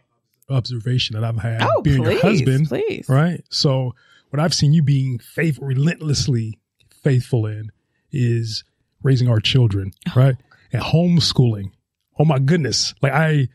observation 0.49 1.15
that 1.15 1.23
I've 1.23 1.39
had 1.39 1.63
Oh, 1.63 1.81
being 1.81 2.03
please, 2.03 2.11
your 2.13 2.21
husband, 2.21 2.67
please. 2.67 3.09
right? 3.09 3.43
So 3.49 3.95
what 4.31 4.39
I've 4.39 4.53
seen 4.53 4.73
you 4.73 4.81
being 4.81 5.19
faithful, 5.19 5.65
relentlessly 5.67 6.57
faithful 7.03 7.45
in 7.45 7.71
is 8.11 8.63
raising 9.03 9.29
our 9.29 9.39
children, 9.39 9.91
Oh. 10.09 10.13
right? 10.15 10.35
And 10.73 10.81
homeschooling. 10.81 11.71
Oh 12.19 12.25
my 12.25 12.39
goodness. 12.39 12.93
Like 13.01 13.13
I, 13.13 13.47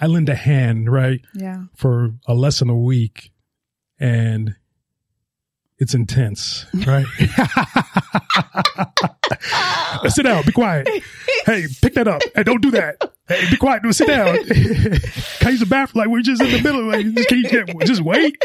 I 0.00 0.06
lend 0.06 0.28
a 0.28 0.34
hand, 0.34 0.90
right? 0.92 1.20
Yeah. 1.34 1.64
For 1.76 2.14
a 2.26 2.34
lesson 2.34 2.68
a 2.68 2.76
week 2.76 3.30
and 3.98 4.54
it's 5.78 5.94
intense, 5.94 6.66
right? 6.86 7.06
Sit 10.08 10.24
down, 10.24 10.44
be 10.44 10.52
quiet. 10.52 10.88
Hey, 11.46 11.66
pick 11.82 11.94
that 11.94 12.08
up. 12.08 12.22
Hey, 12.34 12.42
don't 12.42 12.60
do 12.62 12.70
that. 12.72 12.96
Hey, 13.28 13.50
be 13.50 13.56
quiet. 13.56 13.82
No, 13.82 13.90
sit 13.90 14.06
down. 14.08 14.36
Can 14.46 15.48
I 15.48 15.50
use 15.50 15.60
the 15.60 15.66
bathroom? 15.68 16.00
Like 16.04 16.08
we're 16.08 16.20
just 16.22 16.42
in 16.42 16.50
the 16.50 16.60
middle. 16.60 16.84
Like, 16.84 17.06
just, 17.14 17.28
can 17.28 17.38
you 17.38 17.86
just 17.86 18.02
wait? 18.02 18.36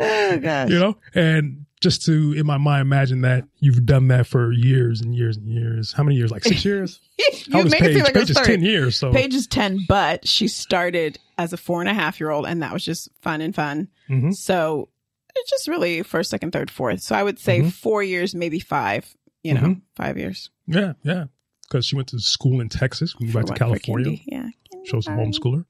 Oh 0.00 0.38
gosh. 0.38 0.70
you 0.70 0.78
know 0.78 0.96
and 1.14 1.64
just 1.80 2.04
to 2.06 2.32
in 2.32 2.46
my 2.46 2.56
mind 2.56 2.80
imagine 2.82 3.20
that 3.22 3.44
you've 3.58 3.84
done 3.84 4.08
that 4.08 4.26
for 4.26 4.52
years 4.52 5.00
and 5.00 5.14
years 5.14 5.36
and 5.36 5.46
years 5.48 5.92
how 5.92 6.02
many 6.02 6.16
years 6.16 6.30
like 6.30 6.42
six 6.42 6.64
years 6.64 7.00
you 7.18 7.64
made 7.64 7.66
it 7.66 7.72
Paige? 7.72 7.94
seem 7.94 8.02
like 8.02 8.08
it 8.10 8.14
Paige 8.14 8.30
is 8.30 8.36
10 8.36 8.62
years 8.62 8.96
so 8.96 9.12
Paige 9.12 9.34
is 9.34 9.46
10, 9.46 9.80
but 9.88 10.26
she 10.26 10.48
started 10.48 11.18
as 11.38 11.52
a 11.52 11.56
four 11.56 11.80
and 11.80 11.88
a 11.88 11.94
half 11.94 12.18
year 12.20 12.30
old, 12.30 12.46
and 12.46 12.62
that 12.62 12.72
was 12.72 12.84
just 12.84 13.08
fun 13.20 13.40
and 13.42 13.54
fun. 13.54 13.88
Mhm. 14.08 14.34
So 14.34 14.88
it's 15.34 15.50
just 15.50 15.68
really 15.68 16.02
first, 16.02 16.30
second, 16.30 16.52
third, 16.52 16.70
fourth. 16.70 17.02
So 17.02 17.14
I 17.14 17.22
would 17.22 17.38
say 17.38 17.60
Mhm. 17.60 17.72
four 17.72 18.02
years, 18.02 18.34
maybe 18.34 18.58
five, 18.58 19.14
you 19.42 19.52
know, 19.52 19.60
Mhm. 19.60 19.80
five 19.94 20.16
years. 20.16 20.48
yeah 20.66 20.94
yeah 21.02 21.24
because 21.68 21.84
she 21.86 21.96
went 21.96 22.08
to 22.08 22.18
school 22.18 22.60
in 22.60 22.68
texas 22.68 23.16
we 23.18 23.26
moved 23.26 23.34
back 23.34 23.44
to 23.46 23.54
For 23.56 23.68
what- 23.70 23.78
for 23.80 23.84
california. 23.84 24.18
Yeah. 24.26 24.48
chose 24.84 25.06
a 25.06 25.10
homeschooler 25.10 25.64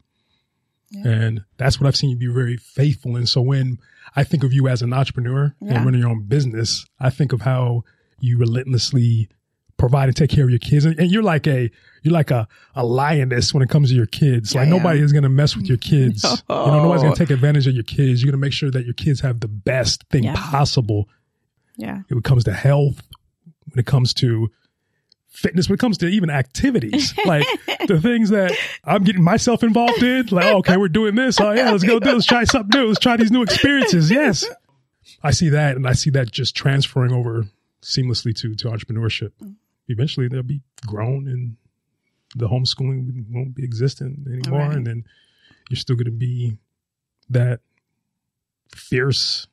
Yeah. 0.90 1.08
and 1.08 1.44
that's 1.56 1.80
what 1.80 1.86
i've 1.86 1.96
seen 1.96 2.10
you 2.10 2.16
be 2.16 2.26
very 2.26 2.56
faithful 2.56 3.16
And 3.16 3.28
so 3.28 3.40
when 3.42 3.78
i 4.14 4.22
think 4.24 4.44
of 4.44 4.52
you 4.52 4.68
as 4.68 4.82
an 4.82 4.92
entrepreneur 4.92 5.54
Yeah. 5.60 5.74
and 5.76 5.84
running 5.84 6.00
your 6.00 6.10
own 6.10 6.24
business 6.24 6.84
i 7.00 7.10
think 7.10 7.32
of 7.32 7.40
how 7.42 7.82
you 8.20 8.38
relentlessly 8.38 9.28
provide 9.78 10.08
and 10.08 10.16
take 10.16 10.30
care 10.30 10.44
of 10.44 10.48
your 10.48 10.58
kids 10.58 10.86
and, 10.86 10.98
and 10.98 11.10
you're 11.10 11.22
like 11.22 11.46
a 11.46 11.70
you're 12.02 12.14
like 12.14 12.30
a, 12.30 12.48
a 12.74 12.82
lioness 12.84 13.52
when 13.52 13.62
it 13.62 13.68
comes 13.68 13.90
to 13.90 13.94
your 13.94 14.06
kids 14.06 14.54
like 14.54 14.68
nobody 14.68 15.00
is 15.00 15.12
going 15.12 15.22
to 15.22 15.28
mess 15.28 15.54
with 15.54 15.66
your 15.66 15.76
kids 15.76 16.24
you 16.48 16.54
know 16.56 16.82
nobody's 16.82 17.02
going 17.02 17.12
to 17.14 17.18
take 17.18 17.28
advantage 17.30 17.66
of 17.66 17.74
your 17.74 17.84
kids 17.84 18.22
you're 18.22 18.30
going 18.32 18.40
to 18.40 18.42
make 18.46 18.54
sure 18.54 18.70
that 18.70 18.84
your 18.86 18.94
kids 18.94 19.20
have 19.20 19.40
the 19.40 19.48
best 19.48 20.02
thing 20.10 20.24
possible 20.32 21.08
Yeah. 21.76 22.00
when 22.08 22.18
it 22.18 22.24
comes 22.24 22.44
to 22.44 22.54
health 22.54 23.02
when 23.70 23.78
it 23.78 23.84
comes 23.84 24.14
to 24.14 24.50
fitness 25.36 25.68
when 25.68 25.74
it 25.74 25.80
comes 25.80 25.98
to 25.98 26.06
even 26.08 26.30
activities. 26.30 27.12
Like 27.26 27.46
the 27.88 28.00
things 28.00 28.30
that 28.30 28.52
i'm 28.84 29.04
getting 29.04 29.22
myself 29.22 29.62
involved 29.62 30.02
in 30.02 30.26
like 30.30 30.46
oh, 30.46 30.58
okay 30.58 30.76
we're 30.76 30.88
doing 30.88 31.14
this. 31.14 31.40
Oh 31.40 31.52
yeah 31.52 31.70
let's 31.70 31.84
go 31.84 31.98
do 32.00 32.12
let's 32.12 32.26
try 32.26 32.44
something 32.44 32.80
new. 32.80 32.88
Let's 32.88 33.00
try 33.00 33.16
these 33.16 33.30
new 33.30 33.42
experiences. 33.42 34.10
Yes. 34.10 34.44
I 35.22 35.30
see 35.32 35.48
that 35.50 35.76
and 35.76 35.86
i 35.86 35.92
see 35.92 36.10
that 36.10 36.30
just 36.30 36.54
transferring 36.56 37.12
over 37.12 37.46
seamlessly 37.82 38.34
to 38.40 38.54
to 38.54 38.68
entrepreneurship. 38.68 39.32
Eventually 39.88 40.28
they'll 40.28 40.42
be 40.42 40.62
grown 40.86 41.28
and 41.28 41.56
the 42.34 42.48
homeschooling 42.48 43.24
won't 43.30 43.54
be 43.54 43.62
existent 43.64 44.26
anymore 44.26 44.60
Right. 44.68 44.76
and 44.76 44.86
then 44.86 45.04
you're 45.70 45.76
still 45.78 45.96
going 45.96 46.06
to 46.06 46.10
be 46.12 46.58
that 47.30 47.60
fierce 48.74 49.46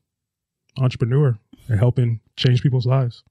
entrepreneur 0.77 1.37
and 1.67 1.79
helping 1.79 2.19
change 2.35 2.61
people's 2.61 2.85
lives. 2.85 3.23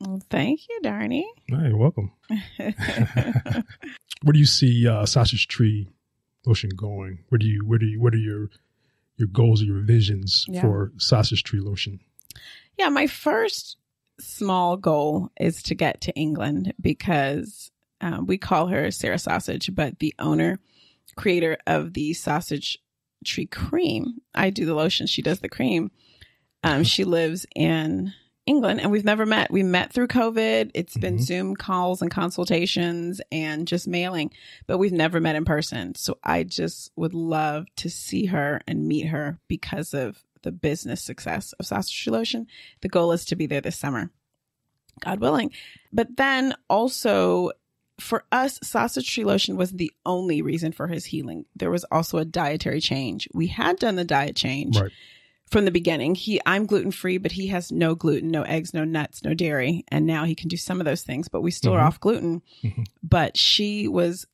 Well, 0.00 0.20
thank 0.30 0.60
you, 0.68 0.80
Darnie. 0.82 1.24
Hey, 1.48 1.68
you're 1.68 1.76
welcome. 1.76 2.10
Where 2.58 4.32
do 4.32 4.38
you 4.38 4.46
see 4.46 4.86
uh, 4.88 5.06
Sausage 5.06 5.46
Tree 5.48 5.88
Lotion 6.46 6.70
going? 6.70 7.18
Where 7.28 7.38
do 7.38 7.46
you 7.46 7.64
where 7.66 7.78
do 7.78 7.86
you 7.86 8.00
what 8.00 8.14
are 8.14 8.18
your 8.18 8.48
your 9.16 9.28
goals 9.28 9.62
or 9.62 9.66
your 9.66 9.80
visions 9.82 10.46
Yeah. 10.48 10.62
for 10.62 10.92
Sausage 10.98 11.42
Tree 11.42 11.60
Lotion? 11.60 12.00
Yeah, 12.78 12.88
my 12.88 13.06
first 13.06 13.76
small 14.18 14.76
goal 14.76 15.30
is 15.38 15.62
to 15.64 15.74
get 15.74 16.00
to 16.02 16.12
England 16.14 16.72
because 16.80 17.70
um, 18.00 18.26
we 18.26 18.38
call 18.38 18.68
her 18.68 18.90
Sarah 18.90 19.18
Sausage, 19.18 19.74
but 19.74 19.98
the 19.98 20.14
owner, 20.18 20.58
creator 21.16 21.58
of 21.66 21.92
the 21.92 22.14
sausage 22.14 22.78
tree 23.24 23.44
cream, 23.46 24.14
I 24.34 24.48
do 24.50 24.64
the 24.64 24.74
lotion, 24.74 25.06
she 25.06 25.20
does 25.22 25.40
the 25.40 25.48
cream. 25.50 25.90
Um, 26.64 26.84
she 26.84 27.04
lives 27.04 27.44
in 27.54 28.12
England 28.50 28.80
and 28.80 28.90
we've 28.90 29.04
never 29.04 29.24
met. 29.24 29.50
We 29.50 29.62
met 29.62 29.92
through 29.92 30.08
COVID. 30.08 30.72
It's 30.74 30.96
been 30.96 31.18
Mhm. 31.18 31.22
Zoom 31.22 31.56
calls 31.56 32.02
and 32.02 32.10
consultations 32.10 33.20
and 33.30 33.66
just 33.66 33.86
mailing, 33.86 34.32
but 34.66 34.78
we've 34.78 34.92
never 34.92 35.20
met 35.20 35.36
in 35.36 35.44
person. 35.44 35.94
So 35.94 36.18
I 36.24 36.42
just 36.42 36.90
would 36.96 37.14
love 37.14 37.66
to 37.76 37.88
see 37.88 38.26
her 38.26 38.60
and 38.66 38.88
meet 38.88 39.06
her 39.06 39.38
because 39.48 39.94
of 39.94 40.24
the 40.42 40.52
business 40.52 41.02
success 41.02 41.52
of 41.54 41.66
Sausage 41.66 42.02
Tree 42.02 42.12
Lotion. 42.12 42.46
The 42.80 42.88
goal 42.88 43.12
is 43.12 43.24
to 43.26 43.36
be 43.36 43.46
there 43.46 43.60
this 43.60 43.76
summer, 43.78 44.10
God 45.00 45.20
willing. 45.20 45.52
But 45.92 46.16
then 46.16 46.54
also 46.68 47.52
for 48.00 48.24
us, 48.32 48.58
Sausage 48.62 49.12
Tree 49.14 49.24
Lotion 49.24 49.56
was 49.56 49.72
the 49.72 49.92
only 50.06 50.40
reason 50.42 50.72
for 50.72 50.88
his 50.88 51.04
healing. 51.04 51.44
There 51.54 51.70
was 51.70 51.84
also 51.92 52.18
a 52.18 52.24
dietary 52.24 52.80
change. 52.80 53.28
We 53.32 53.48
had 53.48 53.78
done 53.78 53.96
the 53.96 54.04
diet 54.04 54.34
change 54.36 54.80
Right. 54.80 54.90
From 55.50 55.64
the 55.64 55.70
beginning. 55.70 56.14
He 56.14 56.40
I'm 56.46 56.66
gluten 56.66 56.90
free, 56.92 57.18
but 57.18 57.32
he 57.32 57.48
has 57.48 57.70
no 57.72 57.94
gluten, 57.94 58.30
no 58.30 58.42
eggs, 58.42 58.72
no 58.72 58.84
nuts, 58.84 59.22
no 59.24 59.34
dairy, 59.34 59.84
and 59.88 60.06
now 60.06 60.24
he 60.24 60.34
can 60.34 60.48
do 60.48 60.56
some 60.56 60.80
of 60.80 60.84
those 60.84 61.02
things, 61.02 61.28
but 61.28 61.40
we 61.42 61.50
still 61.50 61.72
are 61.74 61.80
Mhm. 61.80 61.86
off 61.86 62.00
gluten. 62.00 62.42
Mhm. 62.62 62.86
But 63.02 63.36
she 63.36 63.88
was 63.88 64.26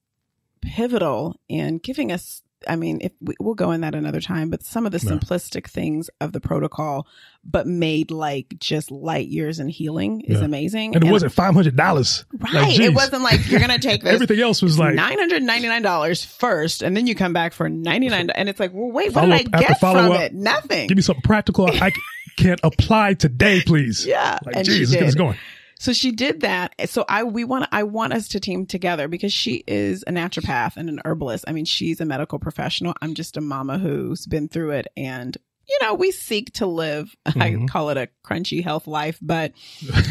pivotal 0.61 1.37
in 1.49 1.79
giving 1.79 2.11
us 2.13 2.43
I 2.69 2.77
mean, 2.77 2.99
if 3.03 3.13
we, 3.21 3.35
we'll 3.41 3.55
go 3.55 3.71
in 3.73 3.81
that 3.83 3.95
another 3.95 4.21
time, 4.21 4.51
but 4.51 4.63
some 4.65 4.87
of 4.87 4.93
the 4.93 4.99
Yeah. 5.05 5.13
simplistic 5.13 5.69
things 5.69 6.11
of 6.21 6.33
the 6.33 6.41
protocol, 6.41 7.07
but 7.45 7.67
made 7.67 8.11
like 8.11 8.55
just 8.59 8.91
light 8.91 9.29
years 9.29 9.59
in 9.61 9.69
healing 9.69 10.23
is 10.23 10.39
Yeah. 10.41 10.45
amazing. 10.47 10.95
And 10.95 11.05
it 11.05 11.11
wasn't 11.11 11.33
five 11.33 11.55
hundred 11.55 11.77
dollars. 11.77 12.25
right. 12.39 12.79
it 12.79 12.95
wasn't 12.95 13.23
like 13.23 13.49
you're 13.51 13.61
gonna 13.61 13.79
take 13.79 14.03
this 14.05 14.15
Everything 14.15 14.41
else 14.41 14.63
was 14.63 14.79
like 14.79 14.95
nine 14.95 15.19
hundred 15.19 15.43
ninety 15.43 15.69
nine 15.69 15.83
dollars 15.83 16.25
first, 16.25 16.83
and 16.83 16.97
then 16.97 17.07
you 17.07 17.15
come 17.15 17.33
back 17.33 17.53
for 17.53 17.69
ninety 17.69 18.09
nine, 18.09 18.31
and 18.31 18.49
it's 18.49 18.59
like, 18.61 18.73
well, 18.75 18.91
wait, 18.91 19.13
what 19.15 19.23
did 19.27 19.33
I 19.33 19.43
get 19.43 19.79
from 19.81 19.97
up. 20.13 20.21
it? 20.21 20.35
Nothing. 20.35 20.87
give 20.89 20.97
me 20.97 21.03
something 21.03 21.23
practical 21.23 21.71
I 21.71 21.93
can't 22.37 22.61
apply 22.63 23.15
today, 23.15 23.63
please. 23.65 24.05
yeah, 24.05 24.39
Like, 24.45 24.57
and 24.57 24.65
geez, 24.67 24.75
she 24.75 24.81
let's 24.81 24.93
get 24.93 25.01
this 25.07 25.15
did. 25.15 25.19
going. 25.19 25.37
So 25.79 25.93
she 25.93 26.11
did 26.12 26.41
that. 26.41 26.75
So 26.89 27.05
I 27.09 27.25
we 27.25 27.45
want 27.45 27.69
I 27.73 27.83
want 27.83 28.12
us 28.15 28.29
to 28.29 28.41
team 28.41 28.67
together 28.67 29.09
because 29.09 29.33
she 29.33 29.62
is 29.67 30.03
a 30.07 30.11
naturopath 30.11 30.77
and 30.77 30.89
an 30.89 31.01
herbalist. 31.05 31.45
I 31.47 31.53
mean, 31.53 31.67
she's 31.67 32.01
a 32.01 32.05
medical 32.07 32.39
professional. 32.39 32.95
I'm 33.03 33.15
just 33.15 33.37
a 33.37 33.41
mama 33.41 33.79
who's 33.79 34.27
been 34.27 34.49
through 34.49 34.71
it 34.73 34.87
and 34.97 35.37
you 35.69 35.79
know, 35.83 35.95
we 35.95 36.12
seek 36.12 36.53
to 36.55 36.65
live, 36.67 37.15
I 37.27 37.33
Mhm. 37.51 37.69
call 37.69 37.91
it 37.91 37.97
a 37.97 38.09
crunchy 38.25 38.62
health 38.62 38.87
life, 38.87 39.19
but 39.21 39.53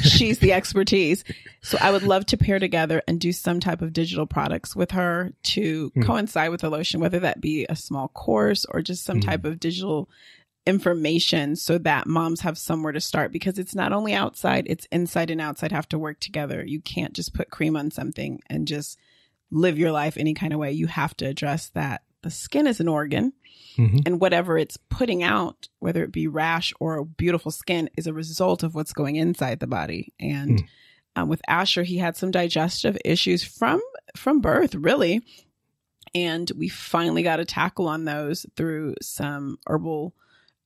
she's 0.02 0.40
the 0.40 0.52
expertise. 0.52 1.24
So 1.62 1.78
I 1.80 1.92
would 1.92 2.04
love 2.04 2.26
to 2.28 2.38
pair 2.38 2.60
together 2.60 3.02
and 3.08 3.22
do 3.22 3.32
some 3.32 3.62
type 3.62 3.82
of 3.82 3.94
digital 3.94 4.26
products 4.26 4.76
with 4.76 4.92
her 4.92 5.32
to 5.44 5.92
Hmm. 5.96 6.02
coincide 6.04 6.52
with 6.52 6.60
the 6.60 6.70
lotion, 6.70 7.00
whether 7.00 7.20
that 7.22 7.40
be 7.40 7.66
a 7.70 7.76
small 7.78 8.10
course 8.10 8.66
or 8.70 8.82
just 8.82 9.06
some 9.06 9.18
Hmm. 9.22 9.30
type 9.30 9.46
of 9.46 9.60
digital 9.62 10.10
information 10.66 11.56
so 11.56 11.78
that 11.78 12.08
moms 12.08 12.42
have 12.42 12.58
somewhere 12.58 12.92
to 12.94 13.02
start 13.02 13.32
because 13.32 13.60
it's 13.60 13.76
not 13.76 13.94
only 13.94 14.14
outside, 14.14 14.66
it's 14.68 14.88
inside 14.92 15.30
and 15.30 15.40
outside 15.42 15.72
have 15.72 15.88
to 15.90 16.00
work 16.00 16.20
together. 16.20 16.64
You 16.66 16.80
can't 16.82 17.14
just 17.14 17.34
put 17.34 17.52
cream 17.52 17.76
on 17.78 17.92
something 17.92 18.42
and 18.50 18.68
just 18.68 18.98
live 19.52 19.78
your 19.78 19.92
life 19.92 20.18
any 20.18 20.34
kind 20.34 20.54
of 20.54 20.60
way. 20.60 20.72
You 20.72 20.88
have 20.88 21.16
to 21.18 21.26
address 21.26 21.70
that 21.70 22.04
the 22.24 22.32
skin 22.32 22.66
is 22.68 22.80
an 22.80 22.88
organ 22.88 23.34
hmm 23.76 23.98
and 24.06 24.22
whatever 24.22 24.58
it's 24.58 24.78
putting 24.90 25.22
out, 25.22 25.68
whether 25.80 26.04
it 26.04 26.12
be 26.12 26.28
rash 26.28 26.74
or 26.80 27.04
beautiful 27.06 27.52
skin, 27.52 27.90
is 27.98 28.08
a 28.08 28.14
result 28.14 28.64
of 28.64 28.74
what's 28.74 28.94
going 28.94 29.16
inside 29.18 29.60
the 29.60 29.68
body. 29.68 30.14
And 30.20 30.62
Hmm. 30.62 30.66
um, 31.16 31.30
with 31.30 31.42
Asher, 31.48 31.84
he 31.84 31.98
had 31.98 32.16
some 32.18 32.32
digestive 32.32 32.98
issues 33.06 33.44
from 33.44 33.82
from 34.16 34.40
birth, 34.42 34.76
really, 34.76 35.22
and 36.14 36.50
we 36.58 36.70
finally 36.70 37.22
got 37.24 37.40
a 37.40 37.46
tackle 37.46 37.88
on 37.88 38.06
those 38.06 38.46
through 38.56 38.96
some 39.02 39.60
herbal. 39.68 40.14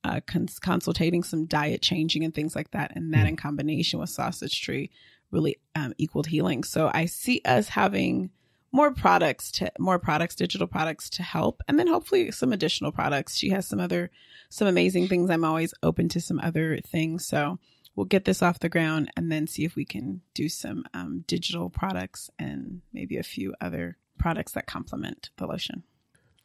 Uh, 0.03 0.21
cons- 0.25 0.59
consultating 0.59 1.23
some 1.23 1.45
diet 1.45 1.81
changing 1.81 2.23
and 2.23 2.33
things 2.33 2.55
like 2.55 2.71
that, 2.71 2.95
and 2.95 3.13
that 3.13 3.21
Hmm. 3.23 3.27
in 3.29 3.35
combination 3.35 3.99
with 3.99 4.09
sausage 4.09 4.62
tree 4.62 4.89
really 5.31 5.57
um, 5.75 5.93
equaled 5.97 6.27
healing. 6.27 6.63
So 6.63 6.89
I 6.93 7.05
see 7.05 7.41
us 7.43 7.67
having 7.67 8.29
more 8.71 8.91
products 8.93 9.51
to 9.53 9.71
more 9.77 9.99
products, 9.99 10.35
digital 10.35 10.67
products 10.67 11.09
to 11.12 11.23
help, 11.23 11.62
and 11.67 11.77
then 11.77 11.88
hopefully 11.88 12.31
some 12.31 12.53
additional 12.53 12.91
products. 12.93 13.35
She 13.38 13.49
has 13.49 13.67
some 13.67 13.79
other 13.79 14.09
some 14.49 14.67
amazing 14.67 15.07
things. 15.09 15.29
I'm 15.29 15.43
always 15.43 15.73
open 15.83 16.07
to 16.09 16.21
some 16.21 16.39
other 16.39 16.79
things. 16.88 17.27
So 17.27 17.59
we'll 17.95 18.05
get 18.05 18.23
this 18.25 18.41
off 18.41 18.59
the 18.59 18.69
ground 18.69 19.12
and 19.17 19.29
then 19.31 19.47
see 19.47 19.65
if 19.65 19.75
we 19.75 19.83
can 19.85 20.21
do 20.33 20.47
some 20.49 20.85
um, 20.93 21.25
digital 21.27 21.69
products 21.69 22.29
and 22.39 22.81
maybe 22.93 23.17
a 23.17 23.23
few 23.23 23.53
other 23.59 23.97
products 24.17 24.53
that 24.53 24.65
complement 24.65 25.29
the 25.38 25.45
lotion. 25.45 25.83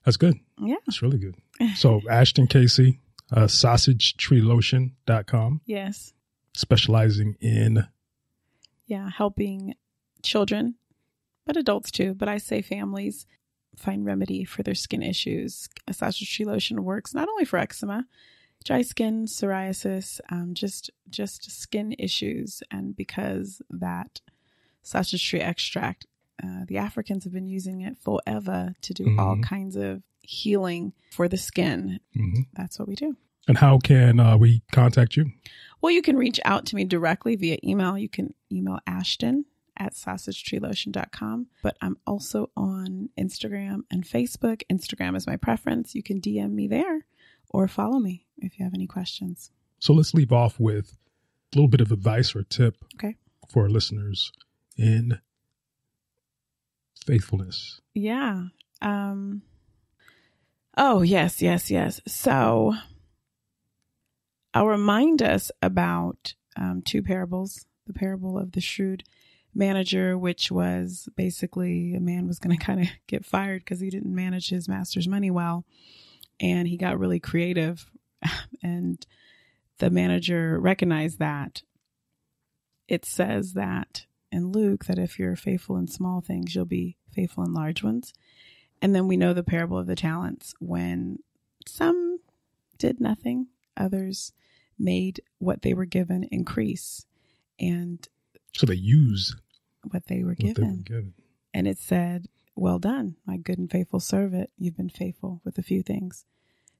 That's 0.04 0.16
good. 0.18 0.34
Yeah. 0.58 0.76
That's 0.86 1.02
really 1.02 1.18
good. 1.18 1.36
So 1.76 2.00
Ashton 2.10 2.46
Cayce, 2.48 2.98
uh, 3.32 3.46
sausagetreelotion.com, 3.46 5.60
Yes. 5.64 6.12
specializing 6.52 7.36
in 7.40 7.86
Yeah. 8.86 9.10
Helping 9.10 9.74
children, 10.22 10.74
but 11.46 11.56
adults 11.56 11.90
too. 11.90 12.14
But 12.14 12.28
I 12.28 12.38
say 12.38 12.62
families 12.62 13.26
find 13.76 14.04
remedy 14.04 14.44
for 14.44 14.62
their 14.62 14.74
skin 14.74 15.02
issues. 15.02 15.68
A 15.88 15.94
sausage 15.94 16.32
tree 16.34 16.44
lotion 16.46 16.84
works 16.84 17.14
not 17.14 17.28
only 17.28 17.44
for 17.44 17.58
eczema, 17.58 18.06
dry 18.64 18.82
skin, 18.82 19.24
psoriasis, 19.26 20.20
um, 20.30 20.54
just 20.54 20.90
just 21.10 21.50
skin 21.50 21.94
issues, 21.98 22.62
and 22.70 22.94
because 22.96 23.60
that 23.70 24.20
sausage 24.82 25.26
tree 25.28 25.40
extract, 25.40 26.06
uh, 26.42 26.64
the 26.66 26.78
Africans 26.78 27.24
have 27.24 27.32
been 27.32 27.46
using 27.48 27.80
it 27.80 27.96
forever 27.98 28.74
to 28.82 28.94
do 28.94 29.16
all 29.18 29.36
Mhm. 29.36 29.42
kinds 29.42 29.76
of 29.76 30.02
healing 30.24 30.92
for 31.12 31.28
the 31.28 31.36
skin. 31.36 32.00
Mhm. 32.16 32.46
That's 32.54 32.78
what 32.78 32.88
we 32.88 32.94
do. 32.94 33.16
And 33.46 33.58
how 33.58 33.78
can 33.78 34.18
uh, 34.20 34.36
we 34.38 34.62
contact 34.72 35.16
you? 35.16 35.30
Well, 35.80 35.92
you 35.92 36.00
can 36.02 36.16
reach 36.16 36.40
out 36.44 36.64
to 36.66 36.76
me 36.76 36.84
directly 36.84 37.36
via 37.36 37.58
email. 37.62 37.98
You 37.98 38.08
can 38.08 38.32
email 38.50 38.78
Ashton 38.86 39.44
at 39.76 39.92
sausagetreelotion.com. 39.94 41.48
But 41.62 41.76
I'm 41.82 41.98
also 42.06 42.50
on 42.56 43.10
Instagram 43.18 43.80
and 43.90 44.04
Facebook. 44.04 44.62
Instagram 44.72 45.14
is 45.16 45.26
my 45.26 45.36
preference. 45.36 45.94
You 45.94 46.02
can 46.02 46.20
DM 46.20 46.52
me 46.52 46.68
there 46.68 47.04
or 47.50 47.68
follow 47.68 47.98
me 47.98 48.24
if 48.38 48.58
you 48.58 48.64
have 48.64 48.72
any 48.74 48.86
questions. 48.86 49.50
So 49.78 49.92
let's 49.92 50.14
leave 50.14 50.32
off 50.32 50.58
with 50.58 50.96
a 51.52 51.56
little 51.56 51.68
bit 51.68 51.82
of 51.82 51.92
advice 51.92 52.34
or 52.34 52.44
tip 52.44 52.82
Okay. 52.94 53.16
for 53.50 53.64
our 53.64 53.68
listeners 53.68 54.32
in 54.78 55.18
faithfulness. 57.04 57.80
Yeah. 57.94 58.44
Um 58.80 59.42
Oh, 60.76 61.02
yes, 61.02 61.40
yes, 61.40 61.70
yes. 61.70 62.00
So 62.06 62.74
I'll 64.52 64.66
remind 64.66 65.22
us 65.22 65.50
about 65.62 66.34
um, 66.56 66.82
two 66.82 67.02
parables 67.02 67.66
the 67.86 67.92
parable 67.92 68.38
of 68.38 68.52
the 68.52 68.62
shrewd 68.62 69.04
manager, 69.54 70.16
which 70.16 70.50
was 70.50 71.08
basically 71.16 71.94
a 71.94 72.00
man 72.00 72.26
was 72.26 72.38
going 72.38 72.56
to 72.56 72.64
kind 72.64 72.80
of 72.80 72.88
get 73.06 73.24
fired 73.24 73.60
because 73.60 73.80
he 73.80 73.90
didn't 73.90 74.14
manage 74.14 74.48
his 74.48 74.68
master's 74.68 75.08
money 75.08 75.30
well. 75.30 75.64
And 76.40 76.66
he 76.66 76.76
got 76.76 76.98
really 76.98 77.20
creative. 77.20 77.90
And 78.62 79.06
the 79.78 79.90
manager 79.90 80.58
recognized 80.58 81.18
that. 81.18 81.62
It 82.88 83.04
says 83.04 83.52
that 83.52 84.06
in 84.32 84.50
Luke 84.52 84.86
that 84.86 84.98
if 84.98 85.18
you're 85.18 85.36
faithful 85.36 85.76
in 85.76 85.86
small 85.86 86.22
things, 86.22 86.54
you'll 86.54 86.64
be 86.64 86.96
faithful 87.12 87.44
in 87.44 87.52
large 87.52 87.82
ones. 87.82 88.14
And 88.82 88.94
then 88.94 89.06
we 89.08 89.16
know 89.16 89.32
the 89.32 89.42
parable 89.42 89.78
of 89.78 89.86
the 89.86 89.96
talents 89.96 90.54
when 90.60 91.18
some 91.66 92.18
did 92.78 93.00
nothing, 93.00 93.46
others 93.76 94.32
made 94.78 95.20
what 95.38 95.62
they 95.62 95.72
were 95.74 95.86
given 95.86 96.24
increase 96.24 97.06
and 97.58 98.06
So 98.52 98.66
they 98.66 98.74
use 98.74 99.34
what 99.90 100.06
they 100.06 100.22
were 100.22 100.30
what 100.30 100.38
they 100.38 100.46
were 100.46 100.52
given. 100.54 100.82
given. 100.82 101.14
And 101.54 101.66
it 101.68 101.78
said, 101.78 102.26
Well 102.56 102.78
done, 102.78 103.16
my 103.26 103.36
good 103.36 103.58
and 103.58 103.70
faithful 103.70 104.00
servant. 104.00 104.50
You've 104.58 104.76
been 104.76 104.88
faithful 104.90 105.40
with 105.44 105.56
a 105.58 105.62
few 105.62 105.82
things. 105.82 106.24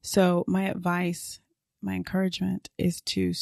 So, 0.02 0.44
my 0.46 0.64
advice, 0.68 1.40
my 1.80 1.94
encouragement 1.94 2.68
is 2.76 3.00
to 3.02 3.33